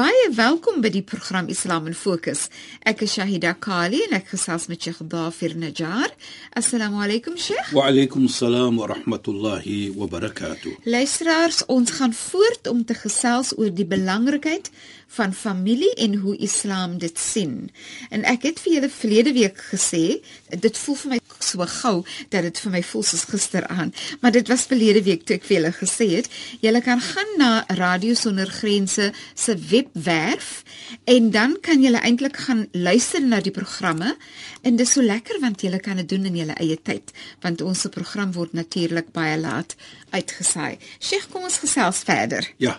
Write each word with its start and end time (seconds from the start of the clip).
Baie 0.00 0.30
welkom 0.32 0.78
by 0.80 0.88
die 0.94 1.02
program 1.04 1.50
Islam 1.52 1.84
in 1.90 1.94
Fokus. 1.98 2.46
Ek 2.88 3.02
is 3.04 3.18
Shahida 3.18 3.50
Kali 3.66 3.98
en 4.06 4.14
ek 4.16 4.30
gesels 4.30 4.64
met 4.70 4.80
Sheikh 4.80 5.02
Dafir 5.12 5.52
Najjar. 5.60 6.14
Assalamu 6.56 7.02
alaykum 7.04 7.34
Sheikh. 7.36 7.68
Wa 7.76 7.90
alaykum 7.90 8.24
salaam 8.32 8.78
wa 8.80 8.88
rahmatullahi 8.94 9.90
wa 9.92 10.08
barakatuh. 10.08 10.72
Luisteraars, 10.88 11.66
ons 11.68 11.92
gaan 11.98 12.16
voort 12.16 12.70
om 12.72 12.80
te 12.80 12.96
gesels 12.96 13.52
oor 13.58 13.68
die 13.76 13.84
belangrikheid 13.84 14.72
van 15.10 15.34
familie 15.34 15.90
en 15.94 16.14
hoe 16.22 16.36
Islam 16.36 16.98
dit 16.98 17.18
sien. 17.18 17.70
En 18.10 18.24
ek 18.30 18.44
het 18.46 18.60
vir 18.62 18.76
julle 18.76 18.90
verlede 18.94 19.32
week 19.34 19.58
gesê, 19.72 20.20
dit 20.50 20.78
voel 20.84 20.98
vir 21.02 21.10
my 21.14 21.18
so 21.40 21.66
gou 21.66 21.94
dat 22.30 22.44
dit 22.46 22.60
vir 22.62 22.72
my 22.76 22.82
voel 22.84 23.04
soos 23.08 23.24
gisteraan, 23.30 23.90
maar 24.20 24.34
dit 24.36 24.48
was 24.52 24.66
verlede 24.70 25.02
week 25.06 25.24
toe 25.26 25.38
ek 25.38 25.48
vir 25.48 25.56
julle 25.56 25.72
gesê 25.74 26.06
het, 26.12 26.30
julle 26.62 26.82
kan 26.84 27.02
gaan 27.02 27.34
na 27.40 27.50
Radio 27.80 28.14
Sonder 28.14 28.50
Grense 28.50 29.10
se 29.34 29.56
webwerf 29.70 30.62
en 31.10 31.30
dan 31.34 31.56
kan 31.64 31.82
julle 31.82 32.02
eintlik 32.04 32.38
gaan 32.46 32.66
luister 32.72 33.24
na 33.24 33.40
die 33.42 33.54
programme 33.54 34.14
en 34.62 34.76
dit 34.76 34.86
is 34.86 34.94
so 34.94 35.02
lekker 35.02 35.40
want 35.42 35.64
julle 35.64 35.80
kan 35.82 35.98
dit 36.02 36.08
doen 36.08 36.28
in 36.30 36.40
julle 36.44 36.58
eie 36.62 36.78
tyd 36.78 37.10
want 37.42 37.64
ons 37.66 37.86
program 37.90 38.34
word 38.36 38.54
natuurlik 38.54 39.10
baie 39.16 39.38
laat 39.40 39.76
uitgesaai. 40.14 40.78
Sheikh, 40.98 41.30
kom 41.32 41.46
ons 41.48 41.60
gesels 41.62 42.04
verder. 42.06 42.46
Ja, 42.62 42.78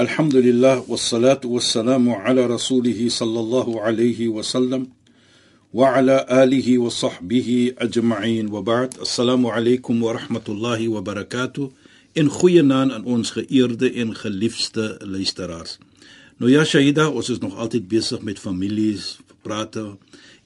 Elhamdülillah 0.00 0.90
ve 0.90 0.96
salatu 0.96 1.56
ve 1.56 1.60
selamu 1.60 2.16
ala 2.26 2.48
Resulihi 2.48 3.10
sallallahu 3.10 3.80
aleyhi 3.82 4.36
ve 4.36 4.42
sellem 4.42 4.86
ve 5.74 5.88
ala 5.88 6.26
alihi 6.28 6.84
ve 6.84 6.90
sahbihi 6.90 7.74
ecma'in 7.80 8.52
ve 8.52 8.66
ba'd. 8.66 8.92
Esselamu 9.02 9.50
aleykum 9.52 10.02
ve 10.02 10.14
rahmetullahi 10.14 10.94
ve 10.94 11.06
berekatuh. 11.06 11.68
En 12.16 12.26
goeienaand 12.26 12.92
aan 12.92 13.04
ons 13.04 13.30
geëerde 13.30 13.88
en 14.00 14.14
geliefde 14.14 14.98
luisteraars. 15.04 15.78
Nou 16.40 16.50
ja 16.50 16.64
Shaida, 16.64 17.10
ons 17.10 17.28
is 17.28 17.38
nog 17.38 17.58
altyd 17.58 17.88
besig 17.88 18.22
met 18.22 18.38
families, 18.38 19.18
prate 19.42 19.84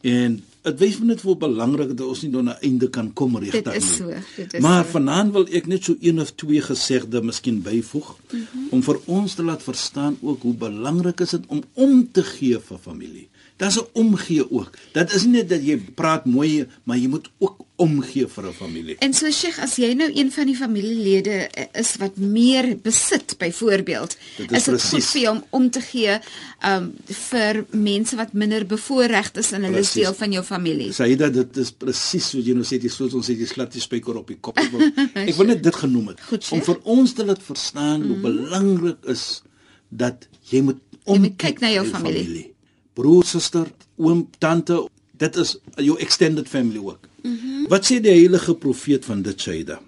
en 0.02 0.42
dit 0.64 0.78
wys 0.80 0.96
my 1.00 1.10
net 1.12 1.22
hoe 1.26 1.34
belangrik 1.36 1.90
dat 1.92 2.06
ons 2.06 2.22
nie 2.24 2.30
nou 2.32 2.42
na 2.46 2.54
einde 2.64 2.88
kan 2.92 3.10
kom 3.12 3.36
regtig 3.36 3.66
nie. 3.66 3.74
Dit 3.74 3.82
is 3.82 3.90
so, 3.98 4.22
dit 4.36 4.54
is. 4.56 4.62
Maar 4.64 4.84
so. 4.84 4.94
vanaand 4.96 5.34
wil 5.36 5.46
ek 5.60 5.68
net 5.68 5.84
so 5.84 5.96
een 6.00 6.22
of 6.24 6.32
twee 6.40 6.62
gesegde 6.64 7.22
miskien 7.22 7.60
byvoeg 7.64 8.14
mm 8.14 8.40
-hmm. 8.40 8.66
om 8.70 8.82
vir 8.82 9.00
ons 9.04 9.34
te 9.34 9.44
laat 9.44 9.62
verstaan 9.62 10.16
ook 10.22 10.42
hoe 10.42 10.54
belangrik 10.54 11.20
is 11.20 11.36
dit 11.36 11.44
om 11.46 11.62
om 11.74 12.08
te 12.12 12.22
gee 12.22 12.58
vir 12.58 12.78
familie. 12.78 13.28
Daar's 13.56 13.78
'n 13.78 13.86
omgee 13.92 14.50
ook. 14.50 14.70
Dit 14.92 15.12
is 15.14 15.24
nie 15.24 15.32
net 15.32 15.48
dat 15.48 15.62
jy 15.62 15.76
praat 15.94 16.24
mooi, 16.24 16.66
maar 16.84 16.98
jy 16.98 17.08
moet 17.08 17.30
ook 17.38 17.63
omgee 17.76 18.26
vir 18.28 18.46
'n 18.46 18.52
familie. 18.52 18.96
En 18.98 19.14
so 19.14 19.30
Sheikh, 19.30 19.58
as 19.58 19.76
jy 19.76 19.92
nou 19.94 20.10
een 20.14 20.30
van 20.32 20.46
die 20.46 20.56
familielede 20.56 21.50
is 21.72 21.96
wat 21.96 22.16
meer 22.16 22.76
besit 22.82 23.34
byvoorbeeld, 23.38 24.16
is, 24.36 24.50
is 24.50 24.64
dit 24.64 24.82
goed 24.82 25.04
vir 25.04 25.20
jou 25.20 25.34
om 25.36 25.42
om 25.50 25.70
te 25.70 25.80
gee 25.80 26.18
um 26.66 26.92
vir 27.06 27.64
mense 27.70 28.16
wat 28.16 28.32
minder 28.32 28.66
bevoorreg 28.66 29.32
is 29.32 29.52
en 29.52 29.62
hulle 29.62 29.78
is 29.78 29.92
deel 29.92 30.14
van 30.14 30.32
jou 30.32 30.44
familie. 30.44 30.92
Saida, 30.92 31.28
dit 31.30 31.56
is 31.56 31.72
presies 31.72 32.28
soos 32.28 32.44
jy 32.44 32.54
nou 32.54 32.64
sê, 32.64 32.78
jy 32.82 32.88
soos 32.88 33.14
ons 33.14 33.26
sê 33.26 33.36
die 33.36 33.80
spyker 33.80 34.16
op 34.16 34.28
die 34.28 34.38
kop. 34.40 34.58
Ek 35.14 35.34
wil 35.34 35.46
net 35.46 35.62
dit 35.62 35.74
genoem 35.74 36.08
het 36.08 36.20
goed, 36.20 36.48
om 36.50 36.62
vir 36.62 36.80
ons 36.82 37.12
te 37.12 37.24
laat 37.24 37.42
verstaan 37.42 38.00
mm. 38.00 38.08
hoe 38.08 38.16
belangrik 38.16 38.98
is 39.04 39.42
dat 39.88 40.28
jy 40.50 40.60
moet 40.60 40.78
omkyk 41.04 41.60
na 41.60 41.70
jou 41.70 41.86
familie. 41.86 42.24
familie 42.24 42.54
broer, 42.94 43.26
suster, 43.26 43.70
oom, 44.00 44.24
tante, 44.42 44.78
dit 45.18 45.42
is 45.42 45.56
jou 45.82 45.98
extended 46.02 46.48
family 46.50 46.78
ook. 46.78 47.08
Mm 47.22 47.36
-hmm. 47.36 47.53
Wat 47.70 47.86
sê 47.86 48.00
die 48.02 48.12
heilige 48.12 48.54
profeet 48.60 49.06
van 49.08 49.22
dit 49.24 49.40
Shaida? 49.40 49.78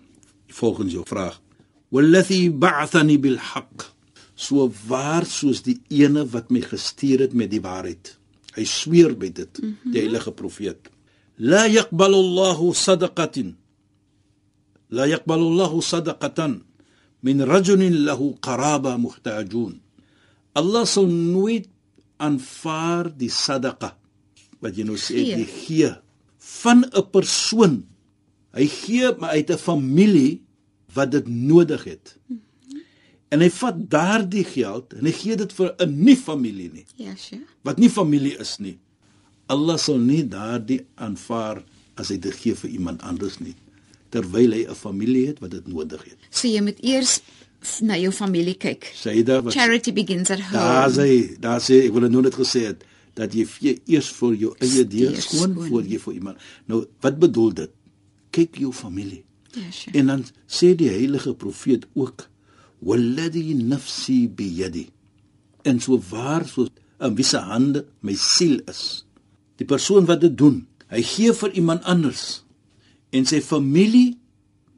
Volgens 0.58 0.92
jou 0.92 1.04
vraag. 1.06 1.40
Wallathi 1.92 2.50
ba'athani 2.50 3.18
bil 3.20 3.38
haqq. 3.38 3.88
So 4.36 4.68
waar 4.88 5.24
soos 5.26 5.62
die 5.64 5.78
ene 5.88 6.26
wat 6.32 6.50
my 6.52 6.60
gestuur 6.60 7.24
het 7.26 7.34
met 7.36 7.50
die 7.50 7.62
waarheid. 7.64 8.16
Hy 8.56 8.64
sweer 8.64 9.16
by 9.16 9.30
dit, 9.32 9.60
mm 9.60 9.68
-hmm. 9.68 9.92
die 9.92 10.00
heilige 10.00 10.32
profeet. 10.32 10.88
La 11.36 11.66
yaqbalu 11.68 12.16
Allahu 12.16 12.72
sadaqatin. 12.74 13.56
La 14.88 15.06
yaqbalu 15.06 15.44
Allahu 15.52 15.80
sadaqatan 15.82 16.62
min 17.22 17.40
rajulin 17.40 18.04
lahu 18.04 18.36
qaraba 18.40 18.96
muhtajun. 18.96 19.80
Allah 20.54 20.84
sal 20.86 21.06
nooit 21.06 21.68
aanvaar 22.16 23.12
die 23.16 23.30
sadaqa 23.30 23.96
wat 24.60 24.76
jy 24.76 24.84
nou 24.88 24.96
sê 24.96 25.20
jy 25.20 25.44
gee 25.44 25.90
van 26.46 26.84
'n 26.84 27.10
persoon. 27.10 27.84
Hy 28.52 28.66
gee 28.66 29.12
maar 29.18 29.30
uit 29.30 29.50
'n 29.50 29.58
familie 29.58 30.42
wat 30.92 31.10
dit 31.10 31.28
nodig 31.28 31.84
het. 31.84 32.16
En 33.28 33.40
hy 33.40 33.50
vat 33.50 33.90
daardie 33.90 34.44
geld 34.44 34.92
en 34.92 35.04
hy 35.04 35.12
gee 35.12 35.36
dit 35.36 35.52
vir 35.52 35.74
'n 35.78 36.04
nie 36.04 36.16
familie 36.16 36.70
nie. 36.72 36.86
Ja, 36.96 37.16
sure. 37.16 37.42
Wat 37.62 37.78
nie 37.78 37.90
familie 37.90 38.38
is 38.38 38.58
nie. 38.58 38.78
Allah 39.46 39.78
sal 39.78 39.98
nie 39.98 40.28
daardie 40.28 40.86
aanvaar 40.94 41.64
as 41.94 42.08
hy 42.08 42.18
dit 42.18 42.34
gee 42.34 42.54
vir 42.54 42.70
iemand 42.70 43.02
anders 43.02 43.38
nie 43.38 43.54
terwyl 44.08 44.52
hy 44.52 44.66
'n 44.66 44.74
familie 44.74 45.26
het 45.26 45.38
wat 45.38 45.50
dit 45.50 45.66
nodig 45.66 46.04
het. 46.04 46.16
So 46.30 46.48
jy 46.48 46.60
moet 46.60 46.80
eers 46.82 47.20
na 47.80 47.96
jou 47.96 48.12
familie 48.12 48.54
kyk. 48.54 48.90
Saida 48.94 49.42
wat 49.42 49.52
Charity 49.52 49.92
begins 49.92 50.30
at 50.30 50.40
home. 50.40 50.52
Daar 50.52 50.90
sê, 50.90 51.38
daar 51.40 51.60
sê 51.60 51.86
ek 51.86 51.92
wil 51.92 52.08
nou 52.08 52.22
net 52.22 52.34
gesê 52.34 52.66
het 52.66 52.84
dat 53.16 53.34
jy 53.34 53.46
eers 53.88 54.10
vir 54.18 54.34
jou 54.36 54.52
eie 54.60 54.84
deur 54.84 55.16
skoon 55.24 55.54
voor 55.68 55.86
jy 55.88 55.98
vir 56.02 56.18
iemand. 56.18 56.42
Nou 56.68 56.84
wat 57.04 57.18
bedoel 57.20 57.54
dit? 57.62 57.72
Kyk 58.36 58.60
jou 58.60 58.72
familie. 58.76 59.22
Ja, 59.56 59.70
sure. 59.72 59.96
En 59.96 60.12
dan 60.12 60.24
sê 60.46 60.74
die 60.76 60.90
heilige 60.92 61.32
profeet 61.34 61.86
ook 61.96 62.26
walladhi 62.84 63.54
nafsi 63.56 64.26
bi 64.28 64.50
yadi. 64.60 64.84
En 65.64 65.80
so 65.80 65.98
waar 66.10 66.44
so 66.48 66.68
'n 67.00 67.14
wisse 67.14 67.38
hande 67.38 67.86
my 68.00 68.14
siel 68.14 68.60
is. 68.68 69.04
Die 69.56 69.66
persoon 69.66 70.04
wat 70.04 70.20
dit 70.20 70.36
doen, 70.36 70.66
hy 70.88 71.02
gee 71.02 71.32
vir 71.32 71.52
iemand 71.52 71.84
anders 71.84 72.44
en 73.10 73.24
sy 73.26 73.40
familie 73.40 74.18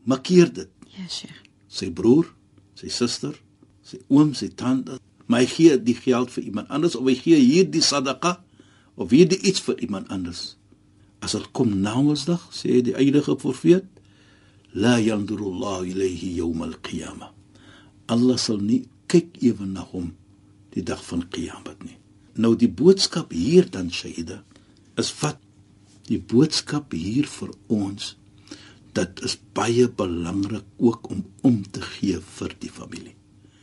markeer 0.05 0.53
dit. 0.53 0.71
Ja, 0.95 1.09
sure. 1.09 1.35
Sy 1.69 1.91
broer, 1.91 2.27
sy 2.75 2.89
suster, 2.89 3.35
sy 3.83 3.99
oom, 4.09 4.35
sy 4.35 4.49
tante, 4.49 4.99
maar 5.29 5.45
hy 5.45 5.49
gee 5.53 5.79
die 5.79 5.97
geld 5.97 6.33
vir 6.33 6.49
iemand 6.51 6.73
anders 6.75 6.97
of 6.97 7.07
hy 7.07 7.15
gee 7.21 7.39
hierdie 7.39 7.85
sadaqa 7.85 8.39
of 8.99 9.13
hierdie 9.15 9.39
iets 9.47 9.63
vir 9.63 9.79
iemand 9.85 10.09
anders. 10.15 10.57
As 11.23 11.35
dit 11.37 11.49
kom 11.53 11.75
na 11.83 11.97
Woensdag, 11.99 12.43
sê 12.55 12.81
die 12.83 12.97
heilige 12.97 13.35
profeet, 13.39 13.87
la 14.73 14.97
yanduru 15.03 15.53
Allah 15.53 15.85
ilayhi 15.93 16.37
yawm 16.39 16.63
al-qiyamah. 16.67 17.35
Allah 18.09 18.39
sal 18.41 18.63
nie 18.65 18.87
kyk 19.09 19.37
ewe 19.45 19.67
na 19.69 19.85
hom 19.93 20.13
die 20.75 20.85
dag 20.85 21.01
van 21.05 21.25
Qiyamah 21.33 21.77
nie. 21.85 21.97
Nou 22.39 22.55
die 22.57 22.71
boodskap 22.71 23.35
hier 23.35 23.69
dan 23.73 23.91
Shaida 23.93 24.43
is 25.01 25.11
wat 25.21 25.41
die 26.09 26.21
boodskap 26.21 26.95
hier 26.97 27.29
vir 27.29 27.53
ons 27.73 28.15
dit 28.97 29.23
is 29.27 29.37
baie 29.55 29.87
belangrik 30.01 30.67
ook 30.79 31.11
om 31.13 31.25
om 31.47 31.61
te 31.63 31.85
gee 31.95 32.21
vir 32.39 32.55
die 32.63 32.73
familie. 32.73 33.18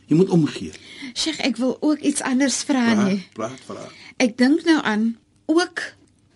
Jy 0.06 0.16
moet 0.20 0.30
omgee. 0.30 0.72
Sheikh, 1.14 1.40
ek 1.48 1.60
wil 1.62 1.78
ook 1.80 2.00
iets 2.06 2.22
anders 2.22 2.62
vra 2.68 2.94
nie. 3.06 3.22
Praat, 3.34 3.62
praat. 3.66 3.94
Ek 4.22 4.38
dink 4.38 4.66
nou 4.68 4.80
aan 4.86 5.16
ook 5.52 5.82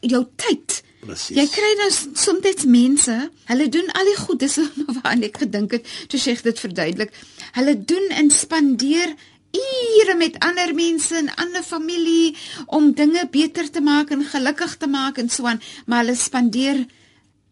jou 0.06 0.24
tyd. 0.40 0.82
Presies. 1.00 1.38
Jy 1.38 1.46
kry 1.54 1.72
nou 1.80 1.90
soms 2.20 2.66
mense, 2.68 3.16
hulle 3.48 3.68
doen 3.72 3.92
al 3.96 4.10
die 4.10 4.20
goed, 4.20 4.40
dis 4.44 4.58
waaraan 4.98 5.24
ek 5.28 5.44
gedink 5.46 5.78
het, 5.78 5.92
toe 6.12 6.20
Sheikh 6.20 6.44
dit 6.48 6.60
verduidelik. 6.60 7.14
Hulle 7.56 7.76
doen 7.78 8.10
en 8.20 8.32
spandeer 8.34 9.16
ure 9.50 10.16
met 10.18 10.38
ander 10.46 10.74
mense 10.78 11.16
en 11.18 11.32
ander 11.42 11.64
familie 11.66 12.36
om 12.68 12.92
dinge 12.94 13.24
beter 13.32 13.70
te 13.72 13.82
maak 13.82 14.12
en 14.14 14.26
gelukkig 14.26 14.76
te 14.78 14.88
maak 14.88 15.18
en 15.18 15.30
so 15.30 15.48
aan, 15.50 15.62
maar 15.86 16.04
hulle 16.04 16.18
spandeer 16.20 16.84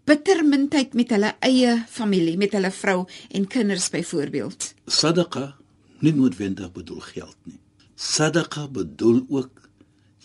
bitter 0.08 0.44
min 0.46 0.68
tyd 0.72 0.94
met 0.96 1.10
hulle 1.12 1.34
eie 1.44 1.74
familie, 1.90 2.38
met 2.38 2.54
hulle 2.56 2.72
vrou 2.72 3.00
en 3.32 3.48
kinders 3.48 3.90
byvoorbeeld. 3.92 4.74
Sadaqa 4.88 5.56
nie 6.02 6.14
noodwendig 6.14 6.72
bedoel 6.72 7.00
geld 7.00 7.38
nie. 7.44 7.60
Sadaqa 7.96 8.68
bedoel 8.68 9.26
ook 9.30 9.70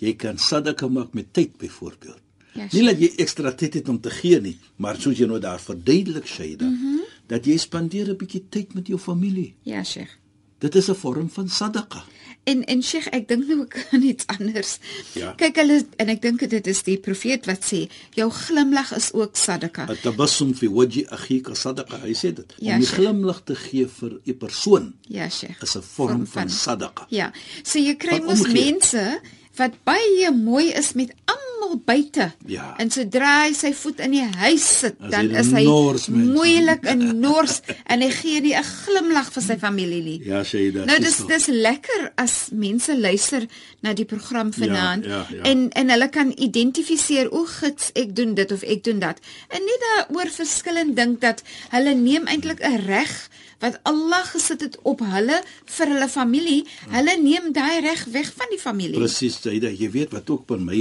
jy 0.03 0.15
kan 0.19 0.39
sadaqa 0.39 0.89
maak 0.89 1.15
met 1.15 1.33
tyd 1.33 1.57
byvoorbeeld. 1.59 2.21
Ja, 2.53 2.67
Nie 2.71 2.83
dat 2.85 2.99
jy 3.01 3.09
ekstra 3.23 3.53
tyd 3.57 3.75
het 3.75 3.89
om 3.89 4.01
te 4.01 4.11
gee 4.13 4.41
nie, 4.41 4.59
maar 4.77 4.99
soos 5.01 5.17
jy 5.19 5.27
nou 5.27 5.39
daar 5.41 5.61
verduidelik 5.61 6.27
Shaida, 6.29 6.67
mm 6.69 6.77
-hmm. 6.77 7.05
dat 7.27 7.47
jy 7.47 7.57
spandeer 7.57 8.11
'n 8.11 8.17
bietjie 8.17 8.45
tyd 8.49 8.75
met 8.75 8.87
jou 8.87 8.99
familie. 8.99 9.55
Ja, 9.63 9.85
Sheikh. 9.85 10.19
Dit 10.59 10.75
is 10.75 10.89
'n 10.89 10.95
vorm 10.95 11.31
van 11.31 11.49
sadaqa. 11.49 12.05
En 12.45 12.65
en 12.65 12.81
Sheikh, 12.83 13.07
ek 13.15 13.29
dink 13.29 13.47
nou 13.47 13.61
ook 13.61 13.77
aan 13.93 14.03
iets 14.03 14.27
anders. 14.27 14.79
Ja. 15.15 15.33
Kyk 15.39 15.57
hulle 15.63 15.77
en 16.03 16.09
ek 16.09 16.23
dink 16.23 16.41
dit 16.51 16.67
is 16.67 16.83
die 16.83 16.97
profeet 16.99 17.47
wat 17.47 17.63
sê, 17.65 17.85
jou 18.19 18.27
glimlag 18.31 18.91
is 18.97 19.13
ook 19.15 19.37
sadaka. 19.39 19.87
At-tabassum 19.93 20.51
fi 20.59 20.67
wajhi 20.69 21.05
akhika 21.15 21.55
sadaqa. 21.55 22.01
Hy 22.03 22.15
sê 22.19 22.33
dit. 22.35 22.55
Ja, 22.59 22.75
om 22.75 22.81
die 22.83 22.91
glimlag 22.91 23.45
te 23.47 23.55
gee 23.55 23.87
vir 23.87 24.19
'n 24.27 24.39
persoon 24.39 24.95
Ja, 25.09 25.29
Sheikh. 25.29 25.63
is 25.63 25.77
'n 25.77 25.83
vorm 25.83 26.27
van 26.27 26.49
sadaqa. 26.51 27.07
Ja. 27.11 27.33
So 27.63 27.79
jy 27.79 27.95
kry 27.97 28.19
Van 28.19 28.25
mos 28.27 28.43
mense 28.49 29.21
wat 29.57 29.73
baie 29.85 30.31
mooi 30.33 30.73
is 30.73 30.93
met 30.95 31.13
almal 31.25 31.52
buite. 31.85 32.29
Ja. 32.51 32.75
En 32.83 32.91
sodra 32.91 33.33
hy 33.45 33.53
sy 33.57 33.73
voet 33.77 34.03
in 34.05 34.15
die 34.17 34.25
huis 34.25 34.65
sit, 34.83 34.97
As 35.01 35.11
dan 35.15 35.31
is 35.39 35.51
hy 35.55 35.65
nors, 35.67 36.07
moeilik 36.13 36.87
en 36.93 37.05
nors 37.25 37.61
en 37.87 38.05
hy 38.05 38.11
gee 38.15 38.41
nie 38.45 38.55
'n 38.59 38.65
glimlag 38.65 39.33
vir 39.35 39.43
sy 39.43 39.57
familie 39.59 40.03
nie. 40.03 40.19
Ja, 40.27 40.43
Shaida. 40.45 40.85
Nou 40.85 40.99
dis 40.99 41.17
dis 41.17 41.17
so. 41.17 41.29
dis 41.29 41.47
lekker 41.47 42.13
as 42.17 42.49
mense 42.53 42.97
luister 42.99 43.47
na 43.83 43.93
die 43.93 44.05
program 44.05 44.53
vanaand 44.53 45.07
ja, 45.07 45.27
ja. 45.31 45.43
en 45.51 45.71
en 45.71 45.91
hulle 45.95 46.09
kan 46.09 46.33
identifiseer 46.37 47.31
o 47.33 47.45
gits 47.47 47.91
ek 47.95 48.17
doen 48.17 48.35
dit 48.35 48.53
of 48.53 48.63
ek 48.63 48.85
doen 48.85 48.99
dat. 48.99 49.21
En 49.49 49.61
nie 49.63 49.81
daaroor 49.87 50.31
verskillend 50.31 50.97
dink 50.97 51.21
dat 51.21 51.43
hulle 51.71 51.95
neem 51.95 52.27
eintlik 52.27 52.61
'n 52.61 52.87
reg 52.87 53.31
wat 53.63 53.79
Allah 53.87 54.25
gesit 54.27 54.61
het 54.61 54.79
op 54.83 55.01
hulle 55.07 55.39
vir 55.77 55.93
hulle 55.95 56.09
familie. 56.09 56.65
Hulle 56.91 57.15
neem 57.23 57.53
daai 57.55 57.81
reg 57.81 58.05
weg 58.11 58.33
van 58.35 58.51
die 58.51 58.59
familie. 58.59 58.99
Presies, 58.99 59.39
Shaida. 59.39 59.71
Jy 59.71 59.91
weet 59.91 60.15
wat 60.17 60.31
ook 60.31 60.47
by 60.51 60.59
my 60.59 60.81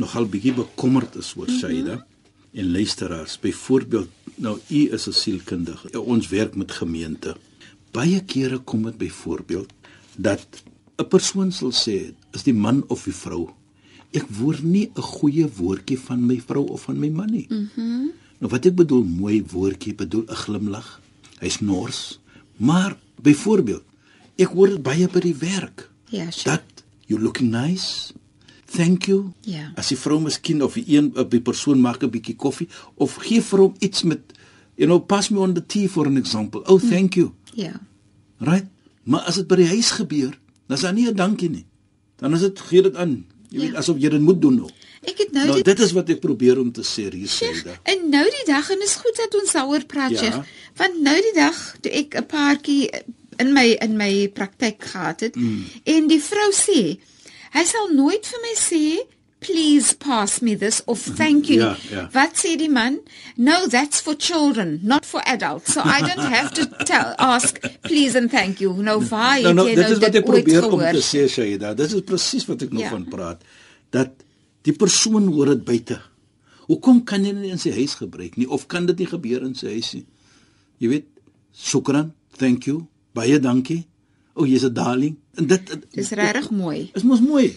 nogal 0.00 0.26
bietjie 0.26 0.54
bekommerd 0.56 1.16
is 1.16 1.34
oor 1.36 1.48
Shaida 1.48 1.94
mm 1.94 1.98
-hmm. 1.98 2.60
en 2.60 2.70
luisteraars. 2.72 3.38
Byvoorbeeld, 3.38 4.08
nou 4.34 4.58
u 4.68 4.92
is 4.92 5.06
'n 5.06 5.12
sielkundige. 5.12 6.00
Ons 6.00 6.28
werk 6.28 6.54
met 6.54 6.72
gemeente. 6.72 7.36
Baie 7.90 8.24
kere 8.24 8.58
kom 8.58 8.82
dit 8.82 8.98
byvoorbeeld 8.98 9.72
dat 10.16 10.62
'n 10.96 11.08
persoon 11.08 11.52
sal 11.52 11.72
sê, 11.72 12.14
is 12.32 12.42
die 12.42 12.54
man 12.54 12.84
of 12.88 13.04
die 13.04 13.14
vrou. 13.14 13.50
Ek 14.10 14.26
hoor 14.38 14.58
nie 14.62 14.90
'n 14.94 15.00
goeie 15.00 15.48
woordjie 15.56 15.98
van 15.98 16.26
my 16.26 16.40
vrou 16.40 16.66
of 16.68 16.82
van 16.82 16.98
my 16.98 17.08
man 17.08 17.30
nie. 17.30 17.46
Mhm. 17.48 17.68
Mm 17.76 18.10
nou 18.42 18.50
wat 18.50 18.66
ek 18.66 18.74
bedoel 18.74 19.04
mooi 19.04 19.44
woordjie, 19.52 19.94
bedoel 19.94 20.24
'n 20.26 20.34
glimlag. 20.34 21.00
Hy's 21.38 21.60
nors. 21.60 22.18
Maar 22.56 22.98
byvoorbeeld, 23.22 23.82
ek 24.36 24.48
hoor 24.48 24.68
dit 24.68 24.82
baie 24.82 25.08
by 25.08 25.20
die 25.20 25.34
werk. 25.34 25.90
Ja, 26.08 26.30
sure. 26.30 26.56
Dat 26.56 26.84
you 27.06 27.20
looking 27.20 27.50
nice. 27.50 28.12
Thank 28.76 29.06
you. 29.06 29.32
Ja. 29.40 29.72
As 29.76 29.88
die 29.88 29.96
vrou 29.98 30.20
miskien 30.20 30.62
of 30.62 30.74
die 30.74 30.84
een 30.96 31.12
of 31.16 31.28
die 31.28 31.40
persoon 31.40 31.80
maak 31.80 32.02
'n 32.02 32.10
bietjie 32.10 32.36
koffie 32.36 32.68
of 32.96 33.16
gee 33.20 33.40
vir 33.42 33.58
hom 33.58 33.74
iets 33.78 34.02
met 34.02 34.20
you 34.76 34.86
know, 34.86 34.98
pass 35.06 35.28
me 35.30 35.38
on 35.38 35.54
the 35.54 35.66
tea 35.66 35.88
for 35.88 36.06
an 36.06 36.16
example. 36.16 36.62
Oh, 36.66 36.78
thank 36.80 37.14
you. 37.14 37.32
Ja. 37.54 37.72
Right? 38.38 38.66
Maar 39.04 39.20
as 39.20 39.34
dit 39.34 39.46
by 39.46 39.56
die 39.56 39.66
huis 39.68 39.90
gebeur, 39.90 40.38
dan 40.66 40.76
is 40.76 40.82
daar 40.82 40.92
nie 40.92 41.08
'n 41.08 41.14
dankie 41.16 41.50
nie. 41.50 41.66
Dan 42.16 42.34
is 42.34 42.40
dit 42.40 42.60
gee 42.60 42.82
dit 42.82 42.96
aan. 42.96 43.26
Jy 43.48 43.58
Ja. 43.60 43.66
weet 43.66 43.74
asof 43.74 43.96
jy 43.98 44.08
dit 44.08 44.20
moet 44.20 44.40
doen 44.42 44.54
nou. 44.54 44.70
Ek 45.02 45.18
het 45.18 45.32
nou, 45.32 45.44
Nou 45.46 45.54
die 45.54 45.62
dit 45.62 45.80
is 45.80 45.92
wat 45.92 46.08
ek 46.08 46.20
probeer 46.20 46.58
om 46.60 46.72
te 46.72 46.82
sê 46.82 47.10
hier 47.12 47.28
Sheikh, 47.28 47.54
Saida. 47.54 47.78
en 47.82 48.08
nou 48.10 48.24
die 48.24 48.44
dag 48.46 48.70
en 48.70 48.82
is 48.82 48.94
goed 48.94 49.16
dat 49.16 49.40
ons 49.40 49.52
daaroor 49.52 49.84
praat, 49.86 50.10
Ja. 50.10 50.16
Sheikh, 50.18 50.46
want 50.76 51.00
nou 51.02 51.16
die 51.16 51.34
dag 51.34 51.76
toe 51.80 51.92
ek 51.92 52.14
'n 52.16 52.26
paartjie 52.26 52.90
in 53.38 53.52
my 53.52 53.76
in 53.80 53.96
my 53.96 54.28
praktyk 54.28 54.84
gehad 54.84 55.20
het 55.20 55.34
mm. 55.36 55.64
en 55.84 56.06
die 56.06 56.20
vrou 56.20 56.52
sê, 56.52 56.98
hy 57.56 57.64
sal 57.68 57.90
nooit 57.96 58.26
vir 58.26 58.40
my 58.46 58.54
sê 58.58 58.84
Please 59.42 59.92
pass 59.94 60.40
me 60.40 60.54
this 60.54 60.82
of 60.86 61.00
thank 61.00 61.48
you. 61.50 61.60
Ja, 61.60 61.76
ja. 61.90 62.08
Wat 62.14 62.38
sê 62.38 62.54
die 62.56 62.68
man? 62.70 63.00
No, 63.36 63.66
that's 63.66 64.00
for 64.00 64.14
children, 64.14 64.78
not 64.82 65.04
for 65.04 65.20
adults. 65.26 65.74
So 65.74 65.82
I 65.82 65.98
don't 66.00 66.30
have 66.30 66.54
to 66.54 66.66
tell 66.86 67.14
ask 67.18 67.58
please 67.82 68.14
and 68.14 68.30
thank 68.30 68.60
you. 68.60 68.70
Nou 68.72 69.00
Nou, 69.02 69.32
het 69.34 69.54
nou 69.56 69.66
jy 69.66 69.74
dit 69.74 69.82
nou 69.82 69.96
is 69.96 69.98
wat 69.98 70.12
dit 70.12 70.20
ek 70.20 70.28
probeer 70.28 70.68
om 70.68 70.78
te 70.78 71.02
sê 71.02 71.26
Saida. 71.26 71.74
Dit 71.74 71.90
is 71.90 72.06
presies 72.06 72.46
wat 72.46 72.62
ek 72.62 72.70
nou 72.70 72.84
Ja. 72.84 72.90
van 72.94 73.04
praat. 73.10 73.42
Dat 73.90 74.14
die 74.62 74.72
persoon 74.78 75.26
hoor 75.34 75.46
dit 75.56 75.64
buite. 75.64 75.98
Hoekom 76.70 77.02
kan 77.04 77.24
jy 77.24 77.34
dit 77.34 77.50
in 77.50 77.58
sy 77.58 77.72
huis 77.74 77.94
gebruik 77.98 78.36
nie 78.38 78.46
of 78.46 78.68
kan 78.68 78.86
dit 78.86 78.98
nie 78.98 79.10
gebeur 79.10 79.42
in 79.42 79.54
sy 79.58 79.74
huis 79.74 79.92
nie? 79.94 80.06
Jy 80.78 80.88
weet, 80.88 81.06
shukran, 81.52 82.12
thank 82.38 82.66
you, 82.70 82.86
baie 83.12 83.40
dankie. 83.40 83.86
O, 84.34 84.44
jy's 84.46 84.64
'n 84.64 84.72
darling. 84.72 85.16
En 85.34 85.46
dit 85.46 85.76
Dis 85.90 86.10
regtig 86.10 86.50
mooi. 86.50 86.90
is 86.94 87.02
mos 87.02 87.20
mooi. 87.20 87.56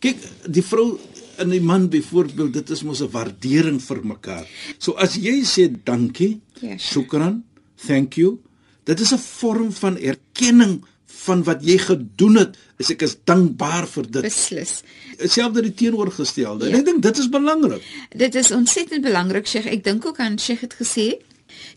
Kyk, 0.00 0.16
die 0.50 0.62
vrou 0.62 0.98
en 1.38 1.48
die 1.50 1.60
man 1.60 1.88
byvoorbeeld, 1.88 2.52
dit 2.52 2.70
is 2.70 2.82
mos 2.82 3.00
'n 3.00 3.10
waardering 3.10 3.80
vir 3.82 4.04
mekaar. 4.04 4.46
So 4.78 4.92
as 4.92 5.14
jy 5.16 5.42
sê 5.44 5.70
dankie, 5.84 6.40
Ja, 6.60 6.68
sure. 6.68 6.78
shukran, 6.78 7.44
thank 7.86 8.14
you, 8.14 8.38
dit 8.84 9.00
is 9.00 9.12
'n 9.12 9.18
vorm 9.18 9.72
van 9.72 9.96
erkenning 9.98 10.84
van 11.06 11.42
wat 11.44 11.62
jy 11.64 11.78
gedoen 11.78 12.36
het. 12.36 12.56
Is 12.78 12.90
ek 12.90 13.02
is 13.02 13.16
dankbaar 13.24 13.86
vir 13.86 14.10
dit. 14.10 14.22
Beslis. 14.22 14.82
Selfs 15.18 15.60
die 15.60 15.74
teenoorgestelde. 15.74 16.64
Ja. 16.66 16.70
Ja. 16.70 16.78
Ek 16.78 16.84
dink 16.84 17.02
dit 17.02 17.18
is 17.18 17.28
belangrik. 17.28 17.82
Dit 18.16 18.34
is 18.34 18.50
ontsettend 18.50 19.02
belangrik, 19.02 19.46
Sheikh. 19.46 19.66
Ek 19.66 19.84
dink 19.84 20.06
ook 20.06 20.18
aan 20.18 20.38
Sheikh 20.38 20.60
het 20.60 20.74
gesê, 20.74 21.16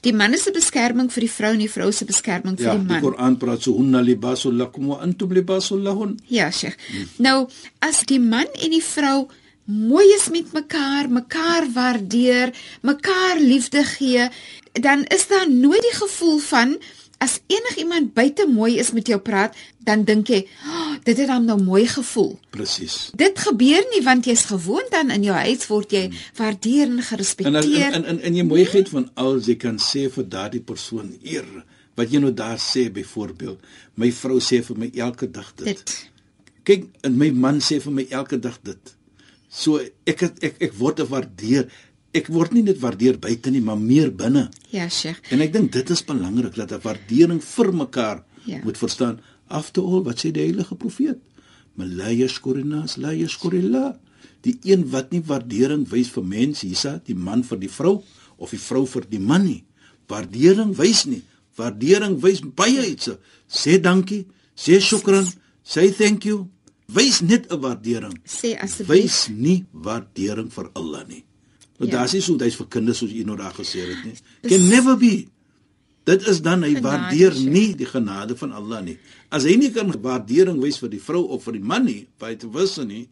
die 0.02 0.14
man 0.14 0.34
is 0.34 0.48
'n 0.48 0.54
beskerming 0.54 1.12
vir 1.12 1.22
die 1.22 1.32
vrou 1.32 1.52
en 1.54 1.60
die 1.60 1.70
vrou 1.70 1.90
'n 1.90 2.06
beskerming 2.06 2.58
vir 2.58 2.66
Ja, 2.66 2.74
die 2.74 2.80
die 2.80 2.88
man. 2.88 3.02
Koran 3.02 3.38
praat 3.38 3.62
so 3.62 3.74
hunna 3.78 4.02
libasul 4.02 4.54
lakum 4.54 4.88
wa 4.88 5.00
antum 5.02 5.32
libasul 5.32 5.82
lahun. 5.82 6.20
Ja, 6.28 6.52
Sheikh. 6.52 6.78
Nou, 7.18 7.48
as 7.80 8.06
die 8.06 8.20
man 8.20 8.46
en 8.64 8.70
die 8.72 8.84
vrou 8.84 9.28
mooi 9.66 10.06
is 10.16 10.30
met 10.30 10.52
mekaar, 10.54 11.10
mekaar 11.10 11.68
waardeer, 11.74 12.54
mekaar 12.82 13.40
liefde 13.40 13.84
gee, 13.84 14.30
dan 14.74 15.04
is 15.04 15.28
daar 15.28 15.50
nooit 15.52 15.82
die 15.82 15.98
gevoel 15.98 16.40
van 16.40 16.78
as 17.20 17.40
enigiemand 17.52 18.14
buite 18.16 18.46
mooi 18.48 18.78
is 18.80 18.92
met 18.96 19.08
jou 19.12 19.20
praat, 19.20 19.56
dan 19.84 20.04
dink 20.08 20.28
jy, 20.32 20.38
oh, 20.66 20.94
dit 21.04 21.18
het 21.18 21.30
hom 21.30 21.46
nou 21.46 21.58
mooi 21.62 21.86
gevoel. 21.88 22.40
Presies. 22.56 23.10
Dit 23.20 23.40
gebeur 23.44 23.84
nie 23.94 24.02
want 24.06 24.26
jy's 24.30 24.46
gewoond 24.48 24.94
aan 24.96 25.12
in 25.12 25.24
jou 25.28 25.36
huis 25.36 25.66
word 25.68 25.92
jy 25.92 26.06
waardeer 26.38 26.88
en 26.88 27.02
gerespekteer. 27.04 27.94
en 27.98 28.06
en, 28.06 28.22
en 28.22 28.36
jy 28.40 28.44
mooiheid 28.48 28.90
van 28.90 29.10
al 29.16 29.40
jy 29.44 29.56
kan 29.60 29.78
sê 29.84 30.08
vir 30.12 30.24
daardie 30.32 30.62
persoon 30.64 31.12
eer 31.24 31.48
wat 32.00 32.12
jy 32.14 32.22
nou 32.24 32.32
daar 32.34 32.60
sê 32.64 32.88
byvoorbeeld 32.96 33.60
my 34.00 34.12
vrou 34.16 34.40
sê 34.40 34.62
vir 34.64 34.78
my 34.78 34.90
elke 34.96 35.28
dag 35.32 35.52
dit, 35.60 35.66
dit. 35.76 35.96
kyk 36.64 36.86
en 37.04 37.18
my 37.20 37.32
man 37.36 37.60
sê 37.60 37.82
vir 37.84 37.92
my 37.92 38.06
elke 38.10 38.40
dag 38.40 38.56
dit 38.64 38.96
so 39.50 39.82
ek 40.08 40.20
het- 40.24 40.40
ek 40.44 40.62
ek 40.70 40.74
word 40.80 41.00
gewaardeer 41.04 41.68
ek 42.14 42.28
word 42.28 42.52
nie 42.54 42.64
net 42.64 42.80
waardeer 42.82 43.20
buite 43.22 43.52
nie 43.52 43.62
maar 43.62 43.78
meer 43.78 44.12
binne 44.12 44.50
Ja, 44.72 44.88
Sheikh. 44.90 45.32
en 45.32 45.42
ek 45.42 45.54
dink 45.54 45.72
dit 45.72 45.90
is 45.90 46.04
belangrik 46.06 46.56
dat 46.56 46.72
'n 46.72 46.82
waardering 46.84 47.42
vir 47.44 47.74
mekaar 47.74 48.24
Ja. 48.46 48.60
moet 48.64 48.78
verstaan. 48.78 49.20
After 49.48 49.84
all 49.84 50.04
wat 50.04 50.18
sê 50.20 50.32
die 50.32 50.42
heilige 50.44 50.76
profeet? 50.76 51.18
La 51.78 52.10
yashkurinas 52.12 52.98
la 52.98 53.12
yashkurillah 53.14 53.96
die 54.42 54.58
een 54.64 54.90
wat 54.90 55.12
nie 55.12 55.22
waardering 55.22 55.88
wys 55.90 56.10
vir 56.10 56.24
mense 56.24 56.66
hiersa 56.66 57.02
die 57.06 57.16
man 57.16 57.44
vir 57.44 57.58
die 57.60 57.70
vrou 57.70 58.04
of 58.38 58.50
die 58.50 58.58
vrou 58.60 58.86
vir 58.86 59.04
die 59.10 59.20
man 59.20 59.46
nie. 59.46 59.64
Waardering 60.08 60.76
wys 60.76 61.06
nie. 61.06 61.22
Waardering 61.58 62.20
wys 62.22 62.42
baie 62.56 62.90
iets. 62.92 63.10
Sê 63.48 63.80
dankie 63.82 64.26
sê 64.56 64.80
shukran 64.80 65.28
sê 65.64 65.92
thank 65.94 66.24
you. 66.26 66.48
Wys 66.88 67.22
net 67.22 67.52
'n 67.52 67.60
waardering. 67.62 68.20
Sê 68.26 68.58
asseblief. 68.58 68.88
wys 69.04 69.28
nie 69.30 69.66
waardering 69.74 70.50
vir 70.52 70.70
Allah 70.74 71.04
nie 71.08 71.24
want 71.80 71.90
Ja. 71.90 71.96
ja. 71.96 71.98
daar's 71.98 72.14
nie 72.14 72.22
so 72.22 72.38
hy's 72.38 72.60
vir 72.60 72.68
kinders 72.68 72.98
soos 73.02 73.12
u 73.12 73.24
nou 73.24 73.38
daar 73.40 73.56
gesê 73.56 73.88
het 73.88 74.06
nie 74.06 74.18
can 74.50 74.70
never 74.70 74.98
be 74.98 75.28
Dit 76.10 76.26
is 76.28 76.42
dan 76.42 76.64
hy 76.66 76.74
Genade, 76.74 76.88
waardeer 76.88 77.36
nie 77.38 77.76
die 77.78 77.86
genade 77.86 78.34
van 78.40 78.54
Allah 78.58 78.82
nie. 78.82 78.96
As 79.30 79.44
hy 79.46 79.56
nie 79.60 79.70
kan 79.70 79.92
waardering 80.02 80.58
wys 80.64 80.80
vir 80.82 80.90
die 80.90 81.02
vrou 81.04 81.28
of 81.36 81.44
vir 81.46 81.60
die 81.60 81.66
man 81.72 81.86
nie, 81.86 82.08
buite 82.18 82.50
wisse 82.50 82.86
nie, 82.88 83.04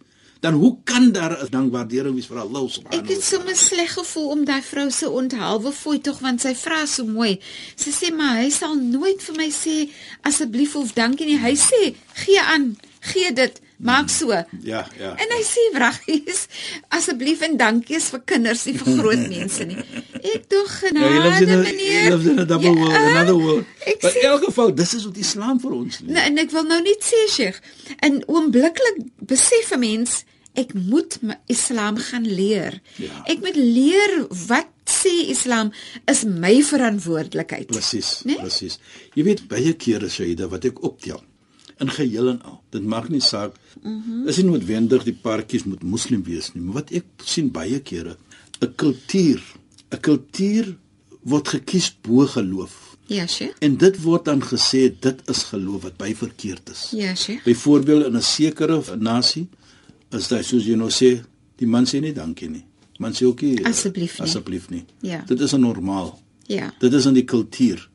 dan 0.42 0.58
hoe 0.58 0.78
kan 0.84 1.12
daar 1.12 1.36
'n 1.44 1.50
dankwaardering 1.52 2.16
wees 2.16 2.26
vir 2.26 2.40
Allah 2.40 2.70
subhanahu 2.70 3.04
Ek 3.04 3.10
het 3.10 3.24
sommer 3.24 3.56
sleg 3.56 3.94
gevoel 3.94 4.30
om 4.30 4.46
daai 4.46 4.62
vrou 4.62 4.90
se 4.90 5.10
onthaalwe 5.10 5.72
fooi 5.72 6.00
tog 6.00 6.20
want 6.20 6.42
sy 6.42 6.56
vra 6.56 6.86
so 6.86 7.06
mooi. 7.06 7.40
Sy 7.76 7.92
sê 7.92 8.14
maar 8.14 8.42
hy 8.42 8.50
sal 8.50 8.76
nooit 8.76 9.22
vir 9.22 9.36
my 9.36 9.50
sê 9.50 9.90
asseblief 10.22 10.76
of 10.76 10.94
dankie 10.94 11.26
nie. 11.26 11.38
Hy 11.38 11.56
sê 11.56 11.96
gee 12.14 12.42
aan, 12.42 12.78
gee 13.00 13.34
dit, 13.34 13.62
maak 13.78 14.10
so. 14.10 14.32
Ja, 14.64 14.88
ja. 15.00 15.12
En 15.16 15.30
hy 15.36 15.42
sê 15.46 15.64
wraggies 15.76 16.48
asseblief 16.90 17.42
en 17.42 17.58
dankie 17.58 17.96
is 17.98 18.10
vir 18.10 18.22
kinders 18.26 18.66
nie 18.66 18.74
vir 18.78 18.98
groot 19.02 19.28
mense 19.30 19.66
nie. 19.66 19.78
Ek 20.34 20.48
tog 20.50 20.68
Ja, 20.82 20.88
genade 20.88 21.12
he 21.14 21.20
lives 21.20 21.42
in 21.42 21.50
a, 21.54 21.58
meneer. 21.64 22.10
lives 22.12 22.26
in 22.32 22.40
a 22.40 22.46
double 22.46 22.74
world, 22.76 22.92
Ja, 22.92 23.04
another 23.12 23.36
world. 23.38 23.66
Ek 23.86 24.02
Maar 24.04 24.12
sê 24.12 24.24
in 24.24 24.30
elk 24.32 24.44
geval, 24.46 24.74
dis 24.76 24.94
is 24.94 25.06
wat 25.06 25.18
Islam 25.18 25.60
vir 25.60 25.72
ons 25.72 26.00
leer. 26.00 26.14
Nou, 26.14 26.26
en 26.26 26.38
ek 26.38 26.52
wil 26.52 26.64
nou 26.64 26.82
net 26.82 27.04
sê 27.06 27.22
Sheikh, 27.30 27.62
en 28.02 28.24
oombliklik 28.28 28.98
besef 29.28 29.72
'n 29.72 29.80
mens 29.80 30.24
ek 30.58 30.74
moet 30.74 31.20
Islam 31.48 31.98
gaan 31.98 32.26
leer. 32.26 32.82
Ja. 32.98 33.14
Ek 33.28 33.40
moet 33.46 33.56
leer 33.56 34.26
wat 34.48 34.68
sê 34.90 35.30
Islam 35.30 35.72
is 36.08 36.24
my 36.24 36.64
verantwoordelikheid. 36.64 37.68
Presies, 37.68 38.22
Nee? 38.26 38.38
presies. 38.42 38.80
Jy 39.14 39.24
weet 39.24 39.48
baie 39.48 39.74
kere 39.74 40.10
Shaida 40.10 40.48
wat 40.50 40.66
ek 40.66 40.82
optel. 40.84 41.22
In 41.80 41.90
geheel 41.90 42.30
en 42.30 42.42
al. 42.42 42.62
Dit 42.70 42.84
maak 42.84 43.10
nie 43.10 43.22
saak. 43.22 43.56
Mm 43.82 44.04
-hmm. 44.06 44.28
Is 44.28 44.38
nie 44.38 44.46
noodwendig 44.46 45.04
die 45.04 45.18
paartjies 45.22 45.64
moet 45.64 45.84
moslim 45.84 46.24
wees 46.24 46.54
nie, 46.54 46.64
maar 46.64 46.74
wat 46.74 46.92
ek 46.92 47.06
sien 47.24 47.52
baie 47.52 47.80
kere, 47.80 48.18
'n 48.62 48.74
kultuur, 48.76 49.42
'n 49.92 50.00
kultuur 50.00 50.78
word 51.22 51.48
gekies 51.48 51.96
bo 52.02 52.26
geloof. 52.26 52.98
Ja, 53.08 53.28
sye. 53.28 53.54
En 53.60 53.78
dit 53.78 54.02
word 54.04 54.26
dan 54.26 54.42
gesê 54.44 54.88
dit 55.00 55.22
is 55.30 55.44
geloof 55.44 55.82
wat 55.82 55.98
by 55.98 56.16
verkeerd 56.16 56.70
is. 56.70 56.88
Ja, 56.92 57.16
sye. 57.16 57.40
Byvoorbeeld 57.44 58.06
in 58.06 58.16
'n 58.16 58.22
sekere 58.22 58.84
nasie 59.00 59.48
is 60.12 60.28
dit 60.28 60.46
soos 60.46 60.66
jy 60.66 60.76
nou 60.76 60.90
sê, 60.90 61.24
die 61.56 61.68
man 61.68 61.86
sê 61.86 62.00
nie 62.02 62.14
dankie 62.14 62.50
nie. 62.50 62.66
Man 62.98 63.14
sê 63.14 63.26
ook 63.26 63.42
nie 63.42 63.66
Asseblief 63.66 64.20
nie. 64.20 64.28
Asseblief 64.28 64.70
nie. 64.70 64.86
Ja. 65.02 65.24
Dit 65.28 65.40
is 65.40 65.52
normaal. 65.52 66.20
Ja. 66.48 66.74
Dit 66.80 66.94
is 66.94 67.06
in 67.06 67.14
die 67.14 67.26
kultuur. 67.26 67.90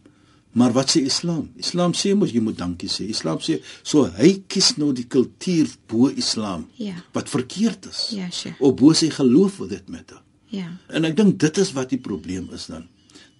Maar 0.52 0.72
wat 0.76 0.90
sê 0.92 1.00
Islam? 1.08 1.46
Islam 1.56 1.94
sê 1.96 2.12
mos 2.14 2.32
jy 2.34 2.42
moet 2.44 2.58
dankie 2.58 2.90
sê. 2.92 3.06
Islam 3.08 3.40
sê 3.40 3.60
so 3.82 4.04
hy 4.18 4.34
kies 4.52 4.74
nou 4.76 4.90
die 4.92 5.06
kultuur 5.08 5.70
bo 5.88 6.10
Islam. 6.12 6.66
Ja. 6.76 6.98
Wat 7.16 7.30
verkeerd 7.32 7.88
is. 7.88 8.10
Ja, 8.16 8.28
sure. 8.30 8.54
Of 8.60 8.76
bo 8.80 8.92
sy 8.96 9.08
geloof 9.14 9.62
vir 9.62 9.76
dit 9.76 9.92
met. 9.92 10.12
Ja. 10.52 10.68
En 10.92 11.08
ek 11.08 11.16
dink 11.16 11.38
dit 11.40 11.62
is 11.62 11.72
wat 11.76 11.94
die 11.94 12.00
probleem 12.02 12.50
is 12.52 12.68
dan. 12.68 12.84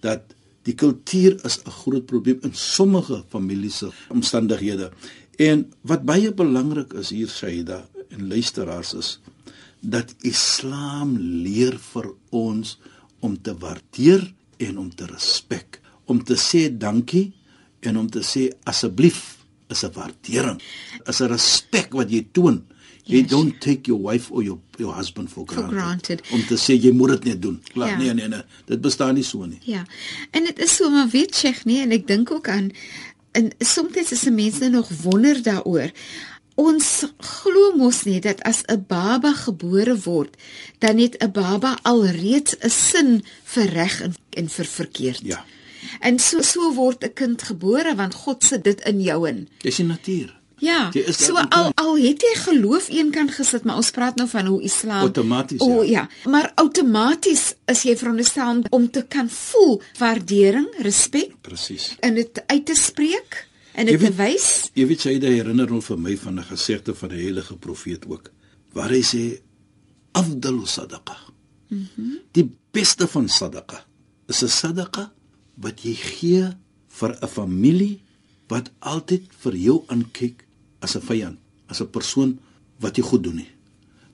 Dat 0.01 0.33
die 0.65 0.73
kultuur 0.79 1.37
is 1.45 1.59
'n 1.61 1.69
groot 1.83 2.05
probleem 2.05 2.39
in 2.41 2.53
sommige 2.53 3.23
families 3.29 3.77
se 3.77 3.91
omstandighede. 4.09 4.91
En 5.37 5.71
wat 5.81 6.05
baie 6.05 6.33
belangrik 6.33 6.93
is 6.93 7.09
hier 7.09 7.27
Shaida 7.27 7.85
en 8.09 8.27
luisteraars 8.27 8.93
is 8.93 9.19
dat 9.79 10.15
Islam 10.21 11.17
leer 11.17 11.75
vir 11.91 12.13
ons 12.29 12.77
om 13.19 13.35
te 13.41 13.53
waardeer 13.57 14.33
en 14.57 14.77
om 14.77 14.89
te 14.95 15.05
respek, 15.05 15.81
om 16.05 16.23
te 16.23 16.35
sê 16.35 16.69
dankie 16.77 17.31
en 17.81 17.97
om 17.97 18.09
te 18.09 18.19
sê 18.19 18.49
asseblief 18.63 19.37
is 19.69 19.83
'n 19.83 19.91
waardering, 19.93 20.61
is 21.07 21.19
'n 21.21 21.27
respek 21.27 21.93
wat 21.93 22.09
jy 22.09 22.27
toon. 22.31 22.65
Jy 23.05 23.17
Yes. 23.19 23.29
don't 23.29 23.59
take 23.61 23.81
your 23.91 24.01
wife 24.01 24.31
or 24.31 24.43
your 24.43 24.59
your 24.77 24.95
husband 24.95 25.29
for 25.29 25.43
granted. 25.45 25.73
granted. 25.77 26.21
Om 26.31 26.45
te 26.45 26.55
sê 26.55 26.79
jy 26.81 26.91
moet 26.91 27.09
dit 27.09 27.23
net 27.23 27.41
doen. 27.41 27.61
Klaar, 27.73 27.89
Ja. 27.89 27.97
nee 27.97 28.13
nee 28.13 28.27
nee, 28.27 28.41
dit 28.65 28.81
bestaan 28.81 29.13
nie 29.15 29.23
so 29.23 29.45
nie. 29.45 29.59
Ja. 29.61 29.85
En 30.31 30.43
dit 30.45 30.59
is 30.59 30.75
so 30.75 30.89
maar 30.89 31.09
weet 31.09 31.35
Sheikh 31.35 31.65
nee 31.65 31.81
en 31.81 31.91
ek 31.91 32.07
dink 32.07 32.31
ook 32.31 32.47
aan 32.47 32.71
en 33.31 33.51
soms 33.59 33.95
is 34.11 34.19
se 34.19 34.31
mense 34.31 34.69
nog 34.69 34.89
wonder 35.01 35.41
daaroor. 35.43 35.91
Ons 36.55 37.03
glo 37.17 37.75
mos 37.75 38.03
nie 38.03 38.19
dat 38.21 38.41
as 38.43 38.61
'n 38.67 38.85
baba 38.87 39.33
gebore 39.33 39.97
word, 39.99 40.37
dan 40.79 40.97
het 40.97 41.17
'n 41.23 41.31
baba 41.31 41.79
alreeds 41.81 42.55
'n 42.61 42.69
sin 42.69 43.23
vir 43.43 43.65
reg 43.69 44.01
en, 44.01 44.13
en 44.29 44.49
vir 44.49 44.65
verkeerd. 44.65 45.19
Ja. 45.23 45.45
En 45.99 46.19
so 46.19 46.41
so 46.41 46.73
word 46.73 47.03
'n 47.03 47.13
kind 47.13 47.41
gebore 47.41 47.95
want 47.95 48.13
God 48.13 48.43
sit 48.43 48.63
dit 48.63 48.81
in 48.81 49.01
jou 49.01 49.27
in. 49.29 49.47
Dis 49.61 49.75
die 49.75 49.85
natuur. 49.85 50.39
Ja. 50.57 50.91
So 51.11 51.35
al 51.35 51.71
al 51.75 51.97
het 51.97 52.21
jy 52.21 52.35
geloof 52.39 52.87
eenkant 52.89 53.31
gesit, 53.31 53.63
maar 53.63 53.75
ons 53.75 53.91
praat 53.91 54.15
nou 54.15 54.27
van 54.29 54.45
hoe 54.45 54.61
Islam 54.61 54.99
Outomaties, 55.01 55.59
O 55.61 55.81
ja. 55.83 55.89
ja, 56.23 56.29
maar 56.29 56.51
outomaties 56.55 57.53
is 57.65 57.83
jy 57.83 57.97
veronderstel 57.97 58.61
om 58.69 58.89
te 58.91 59.01
kan 59.07 59.29
voel 59.29 59.81
waardering, 59.99 60.67
respek 60.79 61.31
Presies. 61.41 61.95
en 61.99 62.13
dit 62.13 62.43
uit 62.47 62.65
te 62.65 62.75
spreek 62.75 63.47
en 63.73 63.85
dit 63.85 63.99
te 63.99 64.05
weet- 64.05 64.15
wys. 64.15 64.69
Jy 64.73 64.87
weet 64.87 65.01
jy 65.03 65.19
herinner 65.19 65.69
hom 65.69 65.81
vir 65.81 65.97
my 65.99 66.17
van 66.17 66.39
'n 66.39 66.43
gesegde 66.43 66.95
van 66.95 67.09
die 67.09 67.21
heilige 67.21 67.55
profeet 67.57 68.05
ook 68.07 68.31
waar 68.73 68.89
hy 68.89 69.01
sê 69.01 69.39
afdalu 70.13 70.65
sadaqa. 70.65 71.17
Mhm. 71.67 71.81
Mm 71.97 72.17
die 72.31 72.49
beste 72.71 73.07
van 73.07 73.27
sadaqa 73.29 73.85
is 74.27 74.41
'n 74.43 74.47
sadaqa 74.47 75.11
wat 75.55 75.83
jy 75.85 75.93
gee 75.93 76.43
vir 76.99 77.17
'n 77.21 77.27
familie 77.27 77.99
wat 78.47 78.71
altyd 78.79 79.23
vir 79.43 79.55
jou 79.55 79.83
aankyk 79.87 80.45
as 80.81 80.95
'n 80.95 81.01
vyand, 81.01 81.37
as 81.67 81.81
'n 81.81 81.89
persoon 81.89 82.39
wat 82.79 82.97
jy 82.97 83.03
goed 83.03 83.23
doen 83.23 83.35
nie. 83.35 83.51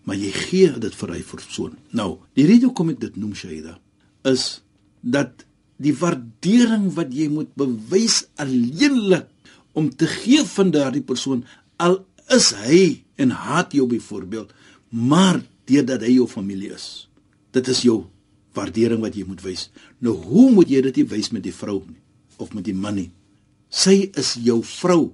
Maar 0.03 0.15
jy 0.15 0.31
gee 0.31 0.79
dit 0.79 0.95
vir 0.95 1.09
hy 1.13 1.21
persoon. 1.21 1.77
Nou, 1.91 2.19
die 2.33 2.45
rede 2.45 2.65
hoekom 2.65 2.89
ek 2.89 2.99
dit 2.99 3.15
noem 3.15 3.35
Shaida 3.35 3.79
is 4.23 4.61
dat 5.01 5.45
die 5.79 5.95
waardering 5.95 6.93
wat 6.93 7.13
jy 7.15 7.29
moet 7.31 7.51
bewys 7.55 8.25
alleenlik 8.35 9.27
om 9.77 9.89
te 9.89 10.07
gee 10.07 10.43
van 10.43 10.71
daardie 10.75 11.05
persoon 11.05 11.45
al 11.79 12.01
is 12.35 12.51
hy 12.65 13.03
en 13.19 13.31
haat 13.31 13.73
jou 13.73 13.87
byvoorbeeld 13.89 14.51
maar 14.89 15.39
deurdat 15.69 16.03
hy 16.03 16.17
jou 16.17 16.27
familie 16.27 16.73
is 16.75 17.07
dit 17.55 17.71
is 17.71 17.83
jou 17.87 18.01
waardering 18.55 19.01
wat 19.01 19.15
jy 19.15 19.25
moet 19.27 19.43
wys 19.43 19.69
nou 19.99 20.15
hoe 20.15 20.51
moet 20.51 20.69
jy 20.69 20.81
dit 20.81 21.01
nie 21.01 21.09
wys 21.15 21.31
met 21.31 21.43
die 21.43 21.55
vrou 21.55 21.81
nie 21.85 21.99
of 22.37 22.53
met 22.53 22.65
die 22.65 22.73
man 22.73 22.95
nie 22.95 23.11
sy 23.69 24.11
is 24.17 24.35
jou 24.41 24.61
vrou 24.63 25.13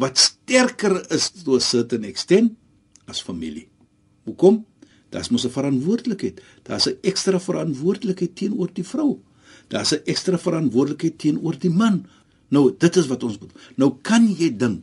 wat 0.00 0.18
sterker 0.18 1.00
is 1.10 1.30
to 1.30 1.56
a 1.56 1.60
certain 1.60 2.04
extent 2.04 2.56
as 3.06 3.22
familie 3.22 3.68
hoekom 4.24 4.64
Daar's 5.10 5.28
mos 5.28 5.44
'n 5.44 5.50
verantwoordelikheid. 5.50 6.42
Daar's 6.62 6.86
'n 6.86 6.98
ekstra 7.00 7.40
verantwoordelikheid 7.40 8.36
teenoor 8.36 8.70
die 8.72 8.84
vrou. 8.84 9.18
Daar's 9.68 9.92
'n 9.92 10.02
ekstra 10.04 10.38
verantwoordelikheid 10.38 11.18
teenoor 11.18 11.58
die 11.58 11.70
man. 11.70 12.06
Nou, 12.48 12.74
dit 12.78 12.96
is 12.96 13.06
wat 13.06 13.22
ons 13.22 13.38
moet. 13.38 13.52
Nou 13.74 13.96
kan 14.02 14.34
jy 14.38 14.56
dink 14.56 14.82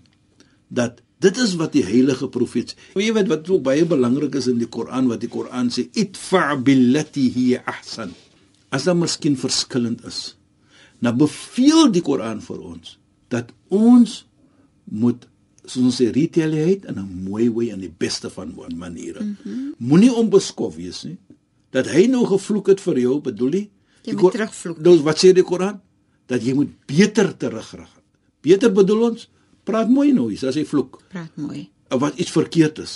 dat 0.68 1.02
dit 1.20 1.38
is 1.38 1.56
wat 1.58 1.74
die 1.74 1.84
heilige 1.86 2.30
profeet. 2.30 2.76
Jy 2.96 3.12
weet 3.14 3.30
wat 3.32 3.50
ook 3.50 3.64
baie 3.66 3.86
belangrik 3.86 4.36
is 4.36 4.48
in 4.52 4.60
die 4.62 4.70
Koran 4.70 5.10
wat 5.12 5.22
die 5.22 5.32
Koran 5.32 5.70
sê, 5.70 5.90
"Itfa 5.94 6.56
billati 6.56 7.30
hi 7.34 7.56
ahsan." 7.66 8.14
As 8.70 8.84
daar 8.84 8.96
miskien 8.96 9.38
verskillend 9.38 10.06
is. 10.06 10.36
Nou 11.00 11.16
beveel 11.16 11.92
die 11.92 12.02
Koran 12.02 12.42
vir 12.42 12.60
ons 12.62 12.98
dat 13.30 13.52
ons 13.70 14.26
moet 14.84 15.28
soos 15.66 15.84
ons 15.84 15.96
sê 16.00 16.12
retaliate 16.16 16.88
in 16.88 17.00
'n 17.00 17.24
mooi 17.30 17.50
wy 17.50 17.70
en 17.72 17.80
die 17.80 17.94
beste 17.98 18.30
van 18.30 18.54
maniere. 18.76 19.24
Mm 19.24 19.38
-hmm. 19.44 19.74
Moenie 19.78 20.14
onbeskof 20.14 20.76
wees 20.76 21.04
nie. 21.04 21.18
Dat 21.72 21.88
hy 21.88 22.06
nou 22.08 22.26
gevloek 22.26 22.68
het 22.68 22.82
vir 22.82 23.00
jou, 23.00 23.22
bedoel 23.22 23.52
jy? 23.52 23.70
Jy 24.04 24.14
moet 24.14 24.32
terugvloek. 24.32 24.84
Dus 24.84 25.02
wat 25.02 25.18
sê 25.18 25.34
die 25.34 25.44
Koran? 25.44 25.82
Dat 26.26 26.44
jy 26.44 26.54
moet 26.54 26.70
beter 26.86 27.38
terugrig. 27.38 27.90
Beter 28.42 28.72
bedoel 28.72 29.02
ons 29.10 29.30
praat 29.68 29.92
mooi 29.92 30.14
nou, 30.16 30.32
as 30.32 30.56
hy 30.56 30.66
vloek 30.68 31.02
Praat 31.12 31.36
mooi. 31.36 31.68
wat 31.90 32.18
iets 32.20 32.32
verkeerd 32.32 32.80
is. 32.84 32.96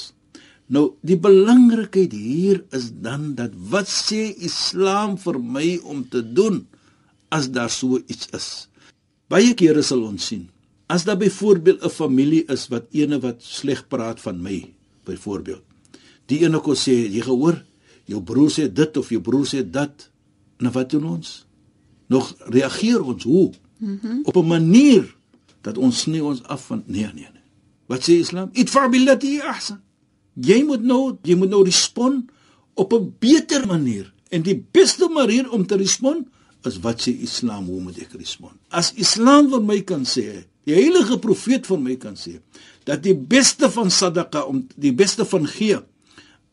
Nou 0.71 0.95
die 1.03 1.17
belangrikheid 1.19 2.13
hier 2.15 2.63
is 2.71 2.91
dan 3.03 3.35
dat 3.35 3.51
wat 3.71 3.91
sê 3.91 4.31
Islam 4.39 5.17
vir 5.19 5.39
my 5.39 5.79
om 5.83 6.05
te 6.07 6.23
doen 6.23 6.63
as 7.31 7.49
daar 7.51 7.71
so 7.71 7.99
iets 8.07 8.31
is. 8.35 8.67
Baie 9.31 9.53
kere 9.55 9.83
sal 9.83 10.03
ons 10.07 10.31
sien 10.31 10.47
as 10.91 11.05
daar 11.07 11.17
byvoorbeeld 11.17 11.83
'n 11.83 11.89
familie 11.89 12.43
is 12.51 12.67
wat 12.67 12.85
ene 12.91 13.19
wat 13.19 13.43
sleg 13.43 13.87
praat 13.87 14.19
van 14.19 14.41
my 14.41 14.73
byvoorbeeld. 15.03 15.63
Die 16.25 16.43
ene 16.43 16.59
kon 16.59 16.75
sê 16.75 17.07
jy 17.07 17.21
gehoor 17.21 17.63
jou 18.05 18.21
broer 18.21 18.51
sê 18.51 18.67
dit 18.73 18.97
of 18.97 19.09
jou 19.09 19.21
broer 19.21 19.45
sê 19.45 19.69
dat. 19.69 20.09
Nou 20.57 20.71
wat 20.71 20.89
doen 20.89 21.05
ons? 21.05 21.45
Nog 22.07 22.35
reageer 22.37 23.01
ons 23.01 23.23
hoe? 23.23 23.51
Mm 23.77 23.99
-hmm. 24.01 24.19
Op 24.23 24.35
'n 24.35 24.47
manier 24.47 25.15
dat 25.61 25.77
ons 25.77 25.99
sny 26.05 26.19
ons 26.19 26.43
af 26.43 26.65
van 26.65 26.83
nee 26.85 27.09
nee 27.13 27.29
nee. 27.29 27.41
Wat 27.91 28.07
sê 28.07 28.21
Islam? 28.23 28.49
Itfa 28.53 28.87
billati 28.89 29.39
ahsan. 29.43 29.81
Jy 30.39 30.61
moet 30.63 30.83
nou, 30.87 31.17
jy 31.27 31.35
moet 31.35 31.51
nou 31.51 31.63
respond 31.67 32.29
op 32.79 32.93
'n 32.93 33.15
beter 33.19 33.67
manier. 33.67 34.13
En 34.29 34.41
die 34.41 34.65
beste 34.71 35.09
manier 35.09 35.51
om 35.51 35.65
te 35.67 35.75
respond 35.75 36.27
is 36.63 36.79
wat 36.79 37.01
sê 37.01 37.11
Islam, 37.21 37.65
hoe 37.65 37.81
moet 37.81 37.97
ek 37.97 38.13
respond? 38.15 38.55
As 38.69 38.93
Islam 38.93 39.49
vir 39.49 39.61
my 39.61 39.81
kan 39.81 40.05
sê, 40.05 40.45
die 40.63 40.73
heilige 40.73 41.17
profeet 41.19 41.67
vir 41.67 41.79
my 41.79 41.95
kan 41.95 42.15
sê 42.15 42.39
dat 42.85 43.03
die 43.03 43.15
beste 43.15 43.69
van 43.69 43.91
sadaqa 43.91 44.45
om 44.45 44.67
die 44.75 44.93
beste 44.93 45.25
van 45.25 45.47
gee 45.47 45.79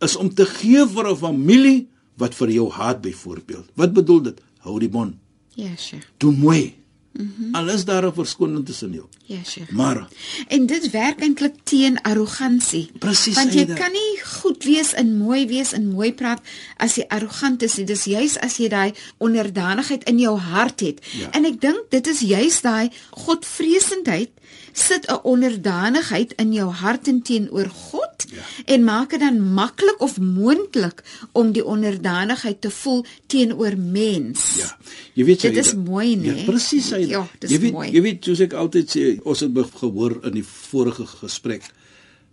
is 0.01 0.17
om 0.17 0.29
te 0.35 0.47
gee 0.47 0.87
vir 0.87 1.07
'n 1.11 1.17
familie 1.17 1.89
wat 2.17 2.35
vir 2.35 2.51
jou 2.51 2.71
haat 2.71 3.01
byvoorbeeld. 3.01 3.67
Wat 3.75 3.93
bedoel 3.93 4.23
dit? 4.23 4.41
Hou 4.59 4.79
die 4.79 4.91
mond. 4.91 5.15
Ja, 5.55 5.77
Sheikh. 5.77 6.07
Doen 6.19 6.39
mooi. 6.39 6.75
Mm 7.19 7.55
Al 7.55 7.69
is 7.69 7.85
daar 7.85 8.07
'n 8.07 8.13
verskoning 8.15 8.67
tussen 8.67 8.93
jou. 8.93 9.07
Ja, 9.25 9.43
Sheikh. 9.45 9.71
Maar 9.71 10.09
En 10.49 10.67
dit 10.67 10.91
werk 10.91 11.21
eintlik 11.21 11.55
teen 11.63 12.03
arrogansie. 12.03 12.91
Presies, 12.99 13.35
Want 13.35 13.53
jy 13.53 13.67
kan 13.67 13.93
nie 13.93 14.21
goed 14.25 14.65
wees 14.65 14.95
en 14.95 15.17
mooi 15.19 15.47
wees 15.47 15.73
en 15.73 15.89
mooi 15.89 16.13
praat 16.15 16.41
as 16.77 16.95
jy 16.95 17.05
arrogant 17.09 17.63
is 17.63 17.77
nie. 17.77 17.85
Dis 17.87 18.05
juis 18.05 18.39
as 18.39 18.57
jy 18.57 18.69
daai 18.69 18.93
onderdanigheid 19.17 20.05
in 20.05 20.19
jou 20.19 20.39
hart 20.39 20.81
het. 20.81 21.07
Ja. 21.19 21.31
En 21.31 21.45
ek 21.45 21.61
dink 21.61 21.91
dit 21.91 22.07
is 22.07 22.21
juis 22.21 22.61
daai 22.61 22.91
godvreesendheid 23.11 24.31
sit 24.79 25.07
'n 25.11 25.19
onderdanigheid 25.25 26.33
in 26.43 26.53
jou 26.53 26.71
hart 26.71 27.09
en 27.09 27.23
teenoor 27.23 27.69
God 27.69 28.07
Ja. 28.29 28.43
en 28.75 28.85
maak 28.85 29.11
dit 29.11 29.21
dan 29.21 29.41
maklik 29.55 30.01
of 30.01 30.19
moontlik 30.21 31.03
om 31.33 31.53
die 31.53 31.65
onderdanigheid 31.65 32.61
te 32.61 32.71
voel 32.71 33.05
teenoor 33.27 33.77
mens. 33.79 34.55
Ja. 34.57 34.77
Jy 35.15 35.25
weet 35.25 35.41
Dit 35.41 35.55
Saida- 35.55 35.61
is 35.61 35.75
mooi, 35.75 36.17
nee? 36.17 36.35
Ja, 36.37 36.45
presies. 36.45 36.89
Ja, 36.89 37.27
dis 37.39 37.51
jy 37.51 37.59
weet, 37.61 37.73
mooi. 37.73 37.91
Jy 37.93 38.03
weet 38.03 38.25
soos 38.25 38.41
ek 38.41 38.53
altyd 38.53 38.89
sê, 38.97 39.21
ons 39.23 39.41
het 39.41 39.51
gehoor 39.75 40.19
in 40.25 40.33
die 40.33 40.45
vorige 40.45 41.07
gesprek 41.07 41.63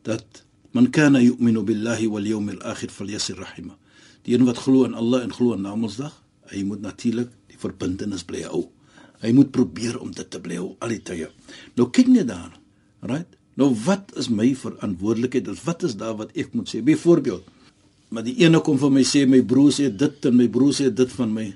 dat 0.03 0.23
man 0.71 0.89
kana 0.89 1.19
yu'minu 1.19 1.63
billahi 1.63 2.07
wal 2.09 2.25
yawmil 2.25 2.61
akhir 2.61 2.89
falyasir 2.89 3.35
rahima. 3.37 3.75
Die 4.23 4.33
een 4.35 4.45
wat 4.45 4.57
glo 4.57 4.83
in 4.83 4.93
Allah 4.93 5.21
en 5.23 5.33
glo 5.33 5.53
aan 5.53 5.61
Namedsdag, 5.61 6.13
hy 6.51 6.63
moet 6.63 6.81
natuurlik 6.81 7.29
die 7.47 7.57
verbintenis 7.57 8.23
bly 8.23 8.41
hou. 8.41 8.69
Hy 9.21 9.31
moet 9.31 9.51
probeer 9.51 9.99
om 9.99 10.11
dit 10.11 10.29
te 10.29 10.39
bly 10.39 10.59
hou 10.59 10.75
al 10.83 10.95
die 10.95 11.01
tye. 11.03 11.29
Nou 11.77 11.89
kyk 11.89 12.07
net 12.11 12.27
daar. 12.27 12.53
Right? 13.05 13.27
Nou 13.55 13.71
wat 13.85 14.11
is 14.19 14.29
my 14.29 14.49
verantwoordelikheid? 14.59 15.47
Wat 15.63 15.83
is 15.87 15.95
daar 15.99 16.15
wat 16.19 16.33
ek 16.35 16.53
moet 16.53 16.69
sê? 16.69 16.81
Byvoorbeeld, 16.83 17.43
maar 18.09 18.25
die 18.25 18.35
ene 18.43 18.59
kom 18.63 18.79
vir 18.79 18.91
my 18.91 19.03
sê 19.07 19.25
my 19.27 19.41
broer 19.41 19.71
sê 19.75 19.89
dit 19.91 20.27
en 20.29 20.35
my 20.35 20.47
broer 20.51 20.73
sê 20.75 20.89
dit 20.91 21.13
van 21.19 21.31
my. 21.31 21.47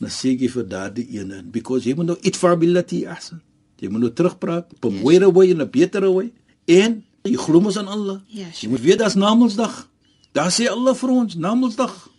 Dan 0.00 0.12
sê 0.12 0.34
ek 0.36 0.48
vir 0.52 0.66
daardie 0.68 1.06
ene 1.18 1.42
because 1.52 1.88
jy 1.88 1.96
moet 1.96 2.12
nou 2.12 2.18
iets 2.20 2.40
vir 2.40 2.56
ability 2.56 3.04
ahsan. 3.08 3.40
Jy 3.80 3.88
moet 3.88 4.04
nou 4.04 4.12
terugpraat 4.12 4.72
op 4.76 4.84
'n 4.90 5.00
mooier 5.00 5.32
wyse 5.32 5.52
en 5.54 5.62
'n 5.62 5.70
beter 5.70 6.04
wyse 6.12 6.32
en 6.66 7.02
jy 7.24 7.36
glo 7.36 7.60
mos 7.60 7.76
aan 7.76 7.88
Allah. 7.88 8.20
Yes. 8.28 8.60
Jy 8.60 8.68
moet 8.68 8.80
weet 8.80 8.98
daar's 8.98 9.14
Namedsdag. 9.14 9.88
Daar 10.32 10.50
sê 10.50 10.68
Allah 10.68 10.94
vir 10.94 11.10
ons 11.10 11.34
Namedsdag. 11.34 12.10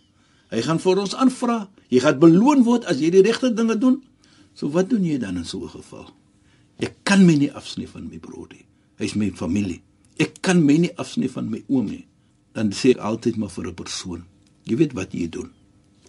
Hy 0.50 0.62
gaan 0.62 0.78
vir 0.78 0.98
ons 0.98 1.14
aanvra. 1.14 1.68
Jy 1.88 2.00
gaan 2.00 2.18
beloon 2.18 2.62
word 2.62 2.84
as 2.84 2.98
jy 3.00 3.10
die 3.10 3.22
regte 3.22 3.54
dinge 3.54 3.78
doen. 3.78 4.02
So 4.54 4.68
wat 4.70 4.90
doen 4.90 5.04
jy 5.04 5.18
dan 5.18 5.36
in 5.36 5.44
so 5.44 5.64
'n 5.64 5.68
geval? 5.68 6.12
Ek 6.78 6.94
kan 7.04 7.26
my 7.26 7.34
nie 7.34 7.52
afsny 7.52 7.86
van 7.86 8.08
my 8.08 8.18
broer 8.18 8.48
nie. 8.50 8.66
Hy's 8.98 9.14
my 9.14 9.30
familie. 9.30 9.82
Ek 10.18 10.42
kan 10.42 10.64
my 10.64 10.76
nie 10.76 10.96
afsny 10.96 11.28
van 11.28 11.50
my 11.50 11.62
oom 11.68 11.86
nie. 11.86 12.06
Dan 12.52 12.72
sê 12.72 12.90
ek 12.90 12.98
altyd 12.98 13.36
maar 13.36 13.50
vir 13.50 13.66
'n 13.68 13.74
persoon, 13.74 14.24
jy 14.64 14.76
weet 14.76 14.92
wat 14.92 15.12
jy 15.12 15.28
doen. 15.28 15.50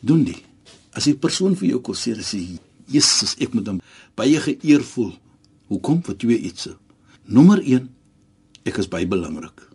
Doen 0.01 0.23
dit. 0.23 0.43
As 0.93 1.07
'n 1.07 1.17
persoon 1.19 1.55
vir 1.55 1.69
jou 1.69 1.79
kom 1.79 1.95
sê, 1.95 2.13
sê 2.15 2.59
Jesus, 2.87 3.35
ek 3.39 3.53
moet 3.53 3.67
hom 3.67 3.81
baie 4.15 4.39
geëer 4.39 4.83
voel. 4.83 5.13
Hoekom? 5.67 6.03
Vir 6.03 6.17
twee 6.17 6.37
iets. 6.37 6.67
Nommer 7.25 7.61
1, 7.63 7.89
ek 8.65 8.77
is 8.77 8.87
baie 8.87 9.07
belangrik. 9.07 9.69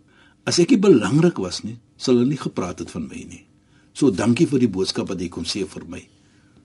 As 0.45 0.59
ek 0.59 0.69
nie 0.69 0.77
belangrik 0.77 1.37
was 1.37 1.63
nie, 1.63 1.77
sal 1.97 2.15
hulle 2.15 2.29
nie 2.29 2.37
gepraat 2.37 2.79
het 2.79 2.91
van 2.91 3.07
my 3.07 3.15
nie. 3.15 3.45
So 3.93 4.11
dankie 4.11 4.47
vir 4.47 4.59
die 4.59 4.71
boodskap 4.71 5.07
wat 5.07 5.19
jy 5.19 5.29
kom 5.29 5.43
sê 5.43 5.65
vir 5.67 5.85
my. 5.85 6.07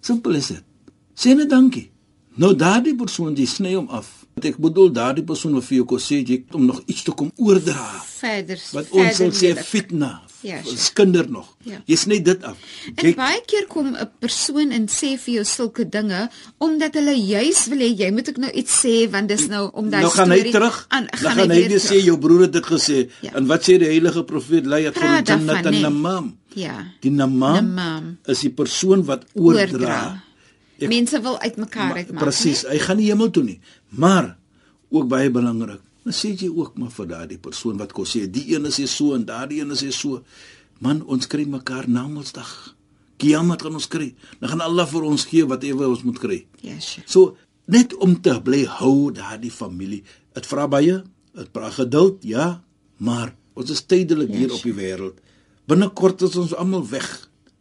Simpel 0.01 0.35
is 0.35 0.49
dit. 0.49 0.74
Sê 1.15 1.35
net 1.35 1.51
dankie. 1.51 1.91
Nou 2.37 2.55
daardie 2.59 2.97
persoon 2.99 3.35
jy 3.39 3.47
sny 3.47 3.75
hom 3.77 3.89
af. 3.95 4.09
Wat 4.35 4.45
ek 4.49 4.57
bedoel 4.59 4.89
daardie 4.91 5.23
persoon 5.25 5.55
wat 5.55 5.65
vir 5.69 5.77
jou 5.77 5.85
kom 5.87 6.01
sê 6.03 6.17
jy 6.27 6.41
om 6.59 6.65
nog 6.67 6.81
iets 6.91 7.05
te 7.07 7.13
kom 7.15 7.31
oordra. 7.39 7.85
Verder. 8.19 8.59
Wat 8.75 8.91
ons 8.91 9.17
sal 9.21 9.31
sê 9.31 9.53
fitna. 9.55 10.23
Ja, 10.45 10.59
sure. 10.61 10.77
Skinder 10.77 11.29
nog. 11.31 11.47
Ja. 11.65 11.79
Jy 11.89 11.97
sny 11.97 12.19
dit 12.27 12.43
af. 12.45 12.59
En 13.01 13.15
baie 13.17 13.39
keer 13.49 13.65
kom 13.71 13.95
'n 13.95 14.09
persoon 14.21 14.73
en 14.73 14.89
sê 14.89 15.15
vir 15.17 15.35
jou 15.35 15.45
sulke 15.45 15.89
dinge 15.89 16.29
omdat 16.59 16.95
hulle 16.95 17.15
juis 17.17 17.67
wil 17.69 17.79
hê 17.79 17.95
jy 17.97 18.11
moet 18.11 18.29
ek 18.29 18.37
nou 18.39 18.51
iets 18.53 18.85
sê 18.85 19.09
want 19.11 19.29
dis 19.29 19.47
nou 19.49 19.71
om 19.73 19.89
daai 19.91 20.03
nou 20.03 20.11
gaan 20.11 20.31
hy 20.31 20.51
terug. 20.51 20.87
aan 20.91 21.07
dan 21.07 21.19
gaan 21.33 21.51
hy 21.51 21.57
weer 21.57 21.69
weer 21.69 21.81
sê 21.81 22.03
jou 22.05 22.19
broer 22.19 22.41
het 22.41 22.53
dit 22.53 22.67
gesê. 22.67 23.09
Ja. 23.23 23.31
En 23.37 23.47
wat 23.47 23.63
sê 23.63 23.79
die 23.79 23.89
heilige 23.89 24.25
profeet 24.25 24.67
lei 24.67 24.85
het 24.85 24.99
vir 24.99 25.23
jannat 25.25 25.67
en 25.67 25.81
namam. 25.81 26.37
Ja. 26.55 26.93
Die 27.01 27.11
namam, 27.11 27.73
Namam. 27.75 28.19
is 28.27 28.41
die 28.41 28.51
persoon 28.51 29.05
wat 29.05 29.25
oordra. 29.35 29.63
Oordra. 29.63 30.24
Ek- 30.85 30.93
Mense 30.93 31.21
wil 31.25 31.39
uitmekaar 31.41 31.95
uitmaak. 31.97 32.23
Presies, 32.25 32.63
hy 32.69 32.79
gaan 32.79 32.97
nie 33.01 33.11
hemel 33.11 33.31
toe 33.31 33.43
nie. 33.45 33.61
Maar 33.89 34.37
ook 34.91 35.09
baie 35.09 35.31
belangrik. 35.31 35.81
Dan 36.05 36.13
sê 36.13 36.35
jy 36.37 36.51
ook 36.53 36.77
maar 36.79 36.91
vir 36.93 37.07
daardie 37.09 37.39
persoon 37.41 37.79
wat 37.81 37.93
kos 37.97 38.13
sê 38.17 38.27
die 38.31 38.55
een 38.55 38.67
is 38.69 38.77
hier 38.77 38.89
so 38.89 39.15
en 39.15 39.25
daardie 39.25 39.61
een 39.63 39.71
is 39.73 39.81
hier 39.81 39.93
so. 39.97 40.23
Man, 40.81 41.03
ons 41.07 41.27
kry 41.27 41.45
mekaar 41.49 41.89
Namedsdag. 41.89 42.75
Kiamat 43.17 43.63
gaan 43.63 43.75
ons 43.79 43.87
kry. 43.89 44.15
Dan 44.41 44.49
gaan 44.51 44.61
Allah 44.61 44.87
vir 44.91 45.03
ons 45.07 45.25
gee 45.31 45.45
whatever 45.47 45.89
ons 45.89 46.03
moet 46.05 46.19
kry. 46.19 46.47
Nee? 46.63 46.75
Ja, 46.75 46.81
sure. 46.81 47.07
So 47.07 47.37
net 47.67 47.95
om 47.97 48.21
te 48.21 48.35
bly 48.43 48.65
hou 48.67 49.11
daardie 49.15 49.51
familie. 49.55 50.03
Dit 50.35 50.47
vra 50.47 50.67
baie, 50.69 51.03
dit 51.35 51.49
vra 51.55 51.71
geduld, 51.71 52.23
ja, 52.27 52.63
maar 52.99 53.35
ons 53.55 53.71
is 53.71 53.81
tydelik 53.87 54.29
Ja, 54.29 54.37
hier 54.37 54.53
op 54.53 54.63
die 54.63 54.75
wêreld. 54.75 55.21
Binnekort 55.67 56.23
is 56.23 56.37
ons 56.37 56.53
almal 56.55 56.85
weg. 56.91 57.07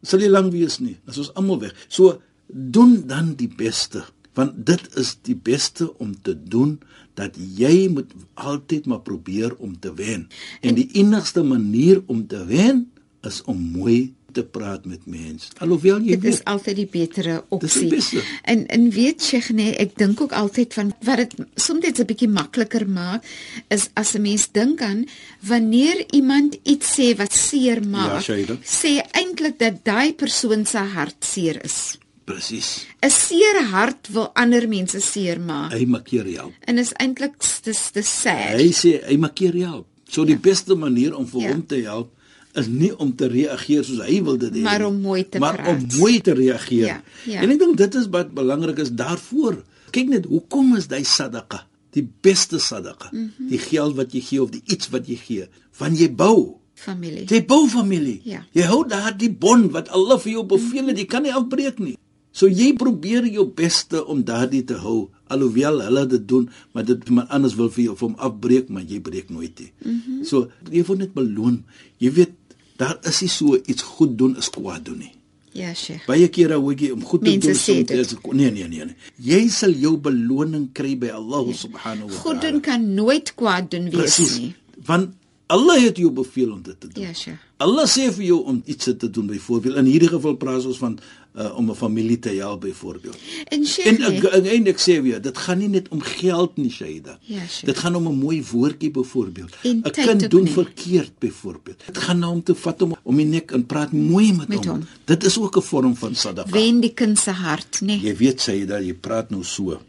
Sal 0.03 0.19
nie 0.19 0.27
lank 0.29 0.51
wees 0.51 0.79
nie. 0.79 0.97
Ons 1.07 1.17
is 1.17 1.29
almal 1.39 1.59
weg. 1.61 1.73
So 1.87 2.17
doen 2.47 3.03
dan 3.07 3.33
die 3.35 3.51
beste, 3.57 4.03
want 4.33 4.65
dit 4.65 4.95
is 4.97 5.17
die 5.21 5.35
beste 5.35 5.97
om 5.97 6.21
te 6.21 6.33
doen 6.43 6.79
dat 7.13 7.35
jy 7.57 7.87
moet 7.93 8.11
altyd 8.33 8.85
maar 8.85 9.01
probeer 9.05 9.55
om 9.57 9.79
te 9.79 9.93
wen. 9.93 10.27
En 10.61 10.73
die 10.75 10.89
enigste 10.93 11.43
manier 11.43 12.01
om 12.05 12.27
te 12.27 12.45
wen 12.45 12.91
is 13.21 13.41
om 13.45 13.57
mooi 13.61 14.13
te 14.33 14.41
praat 14.43 14.85
met 14.89 15.05
mense. 15.05 15.51
Alhoewel 15.61 15.99
jy 16.01 16.15
Dit 16.17 16.23
is 16.23 16.37
weet 16.39 16.45
altyd 16.49 16.75
die 16.75 16.87
betere 16.89 17.33
Dis 17.33 17.45
die 17.45 17.57
opsie. 17.59 17.89
beste. 17.89 18.21
En 18.41 18.65
en 18.67 18.89
weet 18.89 19.21
Sheikh 19.23 19.49
nee, 19.53 19.75
ek 19.77 19.93
dink 19.97 20.21
ook 20.21 20.31
altyd 20.33 20.73
van 20.73 20.89
wat 21.05 21.17
dit 21.17 21.35
soms 21.55 21.85
'n 21.99 22.05
bietjie 22.05 22.27
makliker 22.29 22.89
maak 22.89 23.23
is 23.69 23.89
as 23.93 24.15
'n 24.15 24.21
mens 24.21 24.49
dink 24.51 24.81
aan 24.81 25.05
wanneer 25.45 26.03
iemand 26.11 26.57
iets 26.63 26.99
sê 26.99 27.15
wat 27.15 27.33
seer 27.33 27.83
maak, 27.87 28.25
Ja, 28.25 28.57
sê 28.63 29.01
eintlik 29.11 29.59
dat 29.59 29.85
daai 29.85 30.13
persoon 30.13 30.65
se 30.65 30.77
hart 30.77 31.25
seer 31.25 31.63
is. 31.63 31.99
Presies. 32.25 32.85
'n 33.01 33.09
Seer 33.09 33.63
hart 33.71 34.07
wil 34.11 34.29
ander 34.35 34.67
mense 34.67 34.99
seer 35.01 35.39
maak. 35.39 35.71
Hy 35.73 35.85
maak 35.85 36.07
jou 36.07 36.23
help. 36.35 36.53
En 36.67 36.77
is 36.77 36.91
eintlik 36.99 37.33
dis 37.63 37.91
dis 37.91 38.21
sad. 38.21 38.59
Hy 38.59 38.71
sê 38.71 39.01
hy 39.07 39.17
maak 39.17 39.37
jou 39.39 39.51
help. 39.59 39.87
So 40.09 40.25
die 40.25 40.37
beste 40.37 40.75
manier 40.75 41.15
om 41.15 41.25
vir 41.27 41.41
Ja. 41.41 41.51
hom 41.51 41.65
te 41.65 41.75
help 41.81 42.11
is 42.55 42.67
nie 42.67 42.91
om 42.97 43.15
te 43.15 43.27
reageer 43.27 43.83
soos 43.83 43.99
hy 44.05 44.21
wil 44.23 44.37
dit 44.37 44.53
hê 44.53 44.61
Maar 44.61 44.85
om 44.85 45.01
mooi 45.01 45.23
te 45.29 45.39
maar 45.39 45.55
praat. 45.55 45.67
om 45.67 45.87
mooi 45.99 46.21
te 46.21 46.33
reageer. 46.33 46.85
Ja, 46.85 47.01
ja. 47.25 47.41
En 47.41 47.49
ek 47.51 47.59
dink 47.59 47.77
dit 47.77 47.95
is 47.95 48.07
wat 48.07 48.31
belangrik 48.33 48.77
is 48.79 48.89
daarvoor. 48.91 49.63
Kyk 49.91 50.09
net, 50.09 50.25
hoekom 50.25 50.75
is 50.77 50.87
daai 50.87 51.03
sadaqa 51.03 51.65
die 51.91 52.07
beste 52.21 52.59
sadaqa? 52.59 53.09
Mm. 53.11 53.31
-hmm. 53.37 53.47
Die 53.49 53.57
geld 53.57 53.95
wat 53.95 54.11
jy 54.13 54.21
gee 54.21 54.41
of 54.41 54.49
die 54.49 54.61
iets 54.65 54.89
wat 54.89 55.07
jy 55.07 55.15
gee, 55.15 55.47
van 55.71 55.95
jy 55.95 56.09
bou. 56.15 56.57
familie. 56.75 57.25
Jy 57.29 57.45
bou 57.45 57.67
familie. 57.69 58.21
Ja. 58.23 58.45
Jy 58.51 58.61
hou 58.63 58.87
daardie 58.87 59.29
bond 59.31 59.71
wat 59.71 59.89
Allah 59.89 60.19
vir 60.19 60.31
jou 60.31 60.43
beveel 60.45 60.87
het, 60.87 60.97
jy 60.97 61.05
kan 61.05 61.21
nie 61.23 61.31
afbreek 61.33 61.79
nie. 61.79 61.97
So 62.33 62.47
jy 62.49 62.71
probeer 62.73 63.27
jou 63.29 63.45
beste 63.55 63.99
om 64.09 64.23
daardie 64.25 64.63
te 64.65 64.73
hou, 64.81 65.09
alhoewel 65.29 65.81
hulle 65.85 66.05
dit 66.09 66.23
doen, 66.27 66.47
maar 66.73 66.85
dit 66.85 67.03
iemand 67.09 67.29
anders 67.29 67.53
wil 67.55 67.69
vir 67.69 67.83
jou 67.83 67.95
hom 67.99 68.15
afbreek, 68.17 68.69
maar 68.73 68.83
jy 68.89 68.99
breek 69.05 69.29
nooit 69.29 69.59
nie. 69.59 69.71
Mm 69.85 69.99
-hmm. 70.05 70.23
So 70.25 70.47
jy 70.71 70.81
word 70.83 70.99
net 70.99 71.13
beloon. 71.13 71.63
Jy 72.01 72.11
weet 72.11 72.31
daar 72.77 72.97
is 73.05 73.21
nie 73.21 73.29
so 73.29 73.55
iets 73.65 73.81
goed 73.81 74.17
doen 74.17 74.37
is 74.37 74.49
kwaad 74.49 74.85
doen 74.85 74.97
nie. 74.97 75.11
Ja, 75.53 75.73
Sheikh. 75.73 76.07
Baie 76.07 76.27
kere 76.33 76.55
hoor 76.57 76.73
jy 76.73 76.89
om 76.91 77.03
goed 77.05 77.21
Mense 77.21 77.39
te 77.39 77.47
doen 77.47 77.55
sê 77.55 77.75
soms 77.77 77.87
dit. 77.87 77.99
is 77.99 78.15
nee 78.31 78.51
nee 78.51 78.67
nee 78.67 78.85
nee. 78.85 78.95
Jy 79.21 79.47
sal 79.49 79.71
jou 79.71 79.97
beloning 79.97 80.69
kry 80.73 80.97
by 80.97 81.07
Allah 81.13 81.53
subhanahu 81.53 82.09
wa 82.09 82.15
Goed 82.15 82.39
ta'ala. 82.41 82.51
doen 82.51 82.61
kan 82.61 82.93
nooit 82.93 83.35
kwaad 83.35 83.69
doen 83.71 83.83
wees 83.83 83.93
Presies. 83.93 84.39
nie. 84.39 84.55
Want 84.85 85.09
Allah 85.47 85.81
het 85.83 85.97
jou 85.97 86.09
beveel 86.11 86.51
om 86.51 86.61
dit 86.63 86.79
te 86.79 86.87
doen. 86.87 87.03
Ja, 87.03 87.13
Sheikh. 87.13 87.37
Allah 87.57 87.85
sê 87.85 88.09
vir 88.11 88.25
jou 88.25 88.41
om 88.43 88.61
iets 88.65 88.85
te 88.97 89.09
doen 89.09 89.27
byvoorbeeld. 89.27 89.75
In 89.75 89.85
hierdie 89.85 90.09
geval 90.09 90.35
praat 90.35 90.65
ons 90.65 90.77
van 90.77 90.99
uh, 91.35 91.57
om 91.57 91.69
'n 91.69 91.75
familie 91.75 92.19
te 92.19 92.29
help 92.29 92.61
byvoorbeeld. 92.61 93.17
En 93.47 93.65
Sheikh, 93.65 93.87
En 93.87 94.13
ek 94.15 94.23
en 94.23 94.45
eintlik 94.45 94.77
sê 94.79 95.01
weer, 95.01 95.21
dit 95.21 95.37
gaan 95.37 95.57
nie 95.57 95.67
net 95.67 95.87
om 95.89 96.01
geld 96.01 96.57
nie, 96.57 96.69
Shaida. 96.71 97.19
Ja, 97.21 97.39
Sheikh. 97.47 97.65
Dit 97.65 97.77
gaan 97.77 97.95
om 97.95 98.07
'n 98.07 98.17
mooi 98.17 98.43
woordjie 98.51 98.91
byvoorbeeld. 98.91 99.53
En 99.63 99.77
'n 99.83 99.91
Kind 99.91 100.29
doen 100.29 100.43
nie. 100.43 100.51
verkeerd 100.53 101.11
byvoorbeeld. 101.19 101.81
Dit 101.85 101.97
gaan 101.97 102.19
nou 102.19 102.31
om 102.33 102.43
te 102.43 102.55
vat 102.55 102.81
om 102.81 102.95
om 103.03 103.15
die 103.15 103.25
nek 103.25 103.51
en 103.51 103.65
praat 103.65 103.91
mooi 103.91 104.33
met, 104.33 104.47
Met 104.47 104.57
hom. 104.65 104.67
hom. 104.67 104.83
Dit 105.05 105.23
is 105.23 105.37
ook 105.39 105.57
'n 105.57 105.61
vorm 105.61 105.95
van 105.95 106.15
sadaqa. 106.15 106.51
wen 106.51 106.79
die 106.79 106.93
kind 106.93 107.19
se 107.19 107.31
hart, 107.31 107.81
nee. 107.81 107.99
Jy 107.99 108.15
weet 108.17 108.41
Shaida, 108.41 108.79
jy 108.79 108.93
praat 108.93 109.29
nou 109.29 109.43
so. 109.43 109.81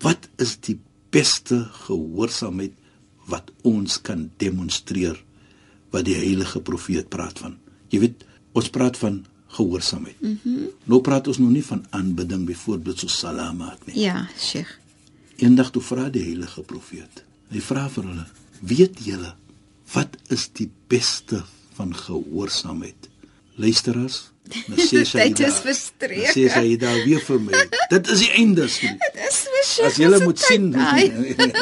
Wat 0.00 0.28
is 0.36 0.56
die 0.60 0.78
beste 1.10 1.68
gehoorsaamheid 1.72 2.72
wat 3.26 3.50
ons 3.62 4.00
kan 4.00 4.30
demonstreer 4.36 5.24
wat 5.90 6.04
die 6.04 6.14
heilige 6.14 6.60
profeet 6.60 7.08
praat 7.08 7.38
van? 7.38 7.56
Jy 7.88 7.98
weet, 8.00 8.24
ons 8.52 8.68
praat 8.68 8.96
van 8.96 9.24
gehoorsaamheid. 9.52 10.20
Mm 10.20 10.38
-hmm. 10.42 10.68
Nou 10.84 11.00
praat 11.00 11.28
ons 11.28 11.38
nog 11.38 11.50
nie 11.50 11.64
van 11.64 11.84
aanbidding 11.90 12.46
byvoorbeeld 12.46 12.98
so 12.98 13.06
salamat 13.06 13.86
nie. 13.86 13.98
Ja, 13.98 14.28
Sheikh. 14.38 14.78
Eendag 15.36 15.70
toe 15.70 15.82
vra 15.82 16.10
die 16.10 16.22
heilige 16.22 16.62
profeet. 16.62 17.24
Hy 17.48 17.60
vra 17.60 17.88
vir 17.90 18.04
hulle: 18.04 18.26
"Weet 18.60 19.04
julle 19.04 19.34
wat 19.92 20.16
is 20.28 20.48
die 20.52 20.70
beste 20.86 21.42
van 21.74 21.96
gehoorsaamheid?" 21.96 23.08
Luisteraars, 23.54 24.30
sê 24.76 25.02
sy 25.04 25.18
Tyd 25.22 25.42
is 25.46 25.58
verstreek. 25.64 26.30
Sê 26.34 26.46
sy 26.52 26.76
daar 26.80 26.98
weer 27.06 27.20
vir 27.26 27.40
my. 27.46 27.64
Dit 27.92 28.08
is 28.14 28.22
die 28.24 28.30
einde, 28.40 28.68
vriend. 28.68 29.02
Dit 29.16 29.26
is 29.28 29.40
so 29.42 29.50
Sheikh. 29.72 29.98
As 30.06 30.16
ons 30.18 30.24
moet 30.26 30.38
sien. 30.42 30.70
daai. 30.74 31.04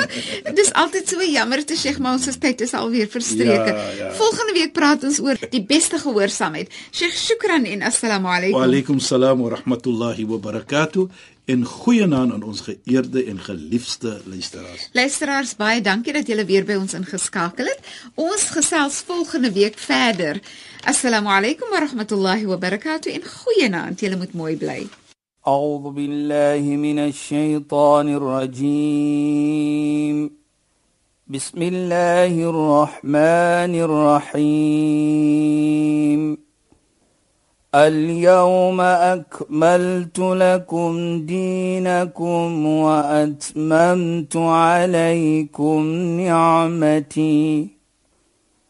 Dis 0.61 0.71
altyd 0.83 1.11
so 1.13 1.27
jammer 1.27 1.65
te 1.67 1.77
Sheikh, 1.77 1.99
maar 2.03 2.17
ons 2.19 2.39
tyd 2.41 2.63
is 2.67 2.73
alweer 2.79 3.11
verstreke. 3.13 3.75
Ja, 3.75 3.89
ja. 3.99 4.13
Volgende 4.19 4.57
week 4.57 4.73
praat 4.77 5.05
ons 5.09 5.21
oor 5.25 5.39
die 5.51 5.63
beste 5.67 6.01
gehoorsaamheid. 6.01 6.71
Sheikh, 6.91 7.17
shukran 7.17 7.67
en 7.69 7.83
assalamu 7.91 8.31
Wa 8.31 8.39
alaykum. 8.39 8.63
alaykum 8.63 9.01
salaam 9.01 9.45
wa 9.45 9.53
rahmatullahi 9.57 10.25
wa 10.31 10.39
barakatuh. 10.39 11.09
En 11.51 11.65
goeienaand 11.67 12.33
aan 12.33 12.43
ons 12.47 12.61
geëerde 12.63 13.25
en 13.27 13.41
geliefde 13.43 14.21
luisteraars. 14.31 14.89
Luisteraars, 14.95 15.57
baie 15.59 15.81
dankie 15.83 16.13
dat 16.15 16.29
julle 16.31 16.45
weer 16.47 16.65
by 16.69 16.77
ons 16.79 16.95
ingeskakel 16.95 17.67
het. 17.67 17.81
Ons 18.15 18.45
gesels 18.55 19.01
volgende 19.09 19.51
week 19.57 19.79
verder. 19.79 20.39
Assalamu 20.87 21.29
alaykum 21.35 21.73
wa 21.75 21.81
rahmatullahi 21.83 22.47
wa 22.47 22.57
barakatuh 22.57 22.80
en 22.85 23.23
goeienaand. 23.25 24.01
Julle 24.01 24.17
moet 24.17 24.33
mooi 24.33 24.57
bly. 24.57 24.89
أعوذ 25.49 25.91
بالله 25.91 26.77
من 26.77 26.99
الشيطان 26.99 28.09
الرجيم 28.15 29.61
بسم 31.27 31.63
الله 31.63 32.51
الرحمن 32.51 33.75
الرحيم 34.41 35.41
اليوم 37.75 38.81
اكملت 38.81 40.19
لكم 40.19 41.23
دينكم 41.27 42.67
واتممت 42.67 44.37
عليكم 44.37 45.83
نعمتي 46.21 47.80